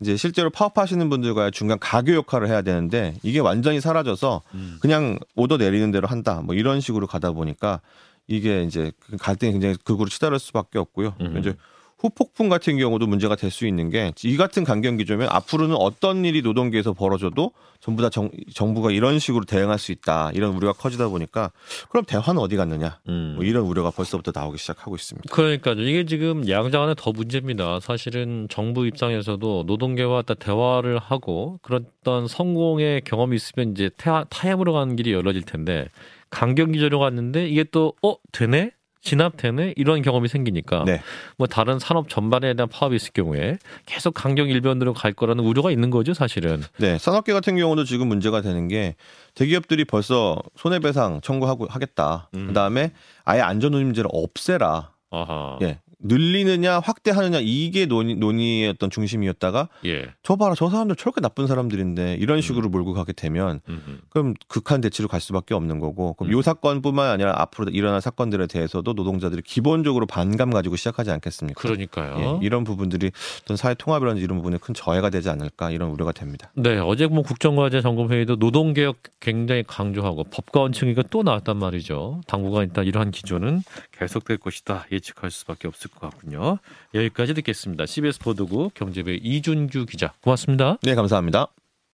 이제 0.01 0.17
실제로 0.17 0.51
파업하시는 0.51 1.11
분들과의 1.11 1.53
중간 1.53 1.79
가교 1.79 2.15
역할을 2.15 2.49
해야 2.49 2.63
되는데 2.63 3.15
이게 3.23 3.39
완전히 3.39 3.81
사라져서 3.81 4.43
음. 4.55 4.79
그냥 4.81 5.19
오더 5.37 5.59
내리는 5.59 5.91
대로 5.91 6.09
한다. 6.09 6.41
뭐 6.43 6.55
이런 6.55 6.81
식으로 6.81 7.07
가다 7.07 7.33
보니까 7.33 7.81
이게 8.27 8.63
이제 8.63 8.93
그 9.01 9.17
갈등이 9.19 9.53
굉장히 9.53 9.77
극으로 9.85 10.09
치달을 10.09 10.39
수밖에 10.39 10.79
없고요. 10.79 11.15
음. 11.21 11.37
이제 11.39 11.55
후폭풍 12.01 12.49
같은 12.49 12.79
경우도 12.79 13.07
문제가 13.07 13.37
될 13.37 13.51
수 13.51 13.67
있는 13.67 13.91
게 13.91 14.13
이 14.25 14.37
같은 14.37 14.65
강경 14.65 14.97
기조면 14.97 15.29
앞으로는 15.31 15.77
어떤 15.77 16.25
일이 16.25 16.41
노동계에서 16.43 16.93
벌어져도 16.95 17.53
전부 17.81 18.03
다 18.03 18.09
정, 18.11 18.31
정부가 18.55 18.91
이런 18.91 19.19
식으로 19.19 19.45
대응할 19.45 19.79
수 19.79 19.93
있다. 19.93 20.31
이런 20.35 20.55
우려가 20.55 20.73
커지다 20.73 21.09
보니까 21.09 21.51
그럼 21.91 22.05
대화는 22.05 22.41
어디 22.41 22.57
갔느냐. 22.57 22.99
음. 23.09 23.35
뭐 23.37 23.45
이런 23.45 23.65
우려가 23.65 23.91
벌써부터 23.91 24.33
나오기 24.35 24.59
시작하고 24.59 24.95
있습니다. 24.95 25.35
그러니까요. 25.35 25.81
이게 25.83 26.05
지금 26.07 26.49
양장 26.49 26.83
안에 26.83 26.95
더 26.97 27.13
문제입니다. 27.13 27.81
사실은 27.81 28.47
정부 28.51 28.87
입장에서도 28.87 29.65
노동계와 29.67 30.23
딱 30.23 30.39
대화를 30.39 30.99
하고 30.99 31.59
그런 31.63 31.87
어떤 32.03 32.27
성공의 32.27 33.03
경험이 33.05 33.37
있으면 33.37 33.73
이제 33.73 33.91
타, 33.97 34.25
타협으로 34.25 34.73
가는 34.73 34.97
길이 34.97 35.13
열려질 35.13 35.43
텐데 35.43 35.87
강경 36.31 36.73
기조로 36.73 36.99
갔는데 36.99 37.49
이게 37.49 37.65
또 37.65 37.95
어 38.03 38.17
되네 38.33 38.71
진압되네 39.03 39.75
이런 39.77 40.03
경험이 40.03 40.29
생기니까 40.29 40.85
네. 40.85 41.01
뭐 41.37 41.47
다른 41.47 41.79
산업 41.79 42.09
전반에 42.09 42.55
대한 42.55 42.69
파업이 42.69 42.97
있을 42.97 43.13
경우에 43.13 43.59
계속 43.87 44.13
강경 44.15 44.49
일변으로 44.49 44.93
갈 44.93 45.13
거라는 45.13 45.43
우려가 45.45 45.71
있는 45.71 45.91
거죠 45.91 46.15
사실은. 46.15 46.63
네, 46.79 46.99
산업계 46.99 47.33
같은 47.33 47.57
경우도 47.57 47.85
지금 47.85 48.09
문제가 48.09 48.41
되는 48.43 48.69
게 48.69 48.95
대기업들이 49.35 49.85
벌써 49.85 50.39
손해배상 50.57 51.21
청구하고 51.23 51.67
하겠다. 51.69 52.29
음. 52.35 52.49
그다음에 52.49 52.93
아예 53.25 53.41
안전운임제를 53.41 54.11
없애라. 54.13 54.91
아하. 55.11 55.59
예. 55.63 55.79
늘리느냐 56.03 56.81
확대하느냐 56.81 57.41
이게 57.43 57.87
논의, 57.87 58.15
논의의 58.15 58.71
어떤 58.71 58.91
중심이었다가 58.91 59.69
예. 59.85 60.07
저 60.23 60.37
봐라 60.37 60.55
저 60.57 60.71
사람들 60.71 60.97
저렇게 60.97 61.21
나쁜 61.21 61.47
사람들인데 61.47 62.17
이런 62.21 62.41
식으로 62.41 62.69
몰고 62.69 62.95
가게 62.95 63.13
되면 63.13 63.61
음, 63.69 63.83
음. 63.87 64.01
그럼 64.09 64.35
극한 64.49 64.81
대치로 64.81 65.09
갈 65.09 65.21
수밖에 65.21 65.55
없는 65.55 65.79
거고 65.79 66.15
그럼 66.15 66.31
음. 66.31 66.39
요 66.39 66.43
사건뿐만 66.43 67.11
아니라 67.11 67.35
앞으로 67.37 67.71
일어날 67.71 68.01
사건들에 68.01 68.47
대해서도 68.47 68.93
노동자들이 68.93 69.43
기본적으로 69.43 70.07
반감 70.07 70.51
가지고 70.51 70.77
시작하지 70.77 71.11
않겠습니까? 71.11 71.61
그러니까요. 71.61 72.41
예, 72.41 72.47
이런 72.47 72.65
부분들이 72.65 73.11
어떤 73.43 73.57
사회 73.57 73.75
통합이라든지 73.75 74.25
이런 74.25 74.39
부분에 74.39 74.59
큰 74.61 74.75
저해가 74.75 75.11
되지 75.11 75.29
않을까 75.31 75.71
이런 75.71 75.91
우려가 75.91 76.13
됩니다. 76.13 76.51
네, 76.55 76.79
어제 76.79 77.07
뭐 77.07 77.23
국정과제 77.23 77.83
점검회의도 77.83 78.37
노동개혁 78.37 78.97
굉장히 79.21 79.63
강조하고 79.67 80.25
법과 80.25 80.61
원칙이가 80.61 81.05
또 81.11 81.23
나왔단 81.23 81.57
말이죠. 81.57 82.21
당분간 82.27 82.65
일단 82.65 82.87
이러한 82.87 83.11
기조는 83.11 83.63
계속될 84.01 84.39
것이다 84.39 84.87
예측할 84.91 85.31
수밖에 85.31 85.69
없을 85.69 85.91
것 85.91 86.01
같군요. 86.11 86.59
여기까지 86.95 87.35
듣겠습니다. 87.35 87.87
CBS 87.87 88.19
보도국 88.19 88.75
경제부 88.75 89.11
이준규 89.11 89.87
기자 89.87 90.13
고맙습니다. 90.23 90.79
네, 90.83 90.95
감사합니다. 90.95 91.49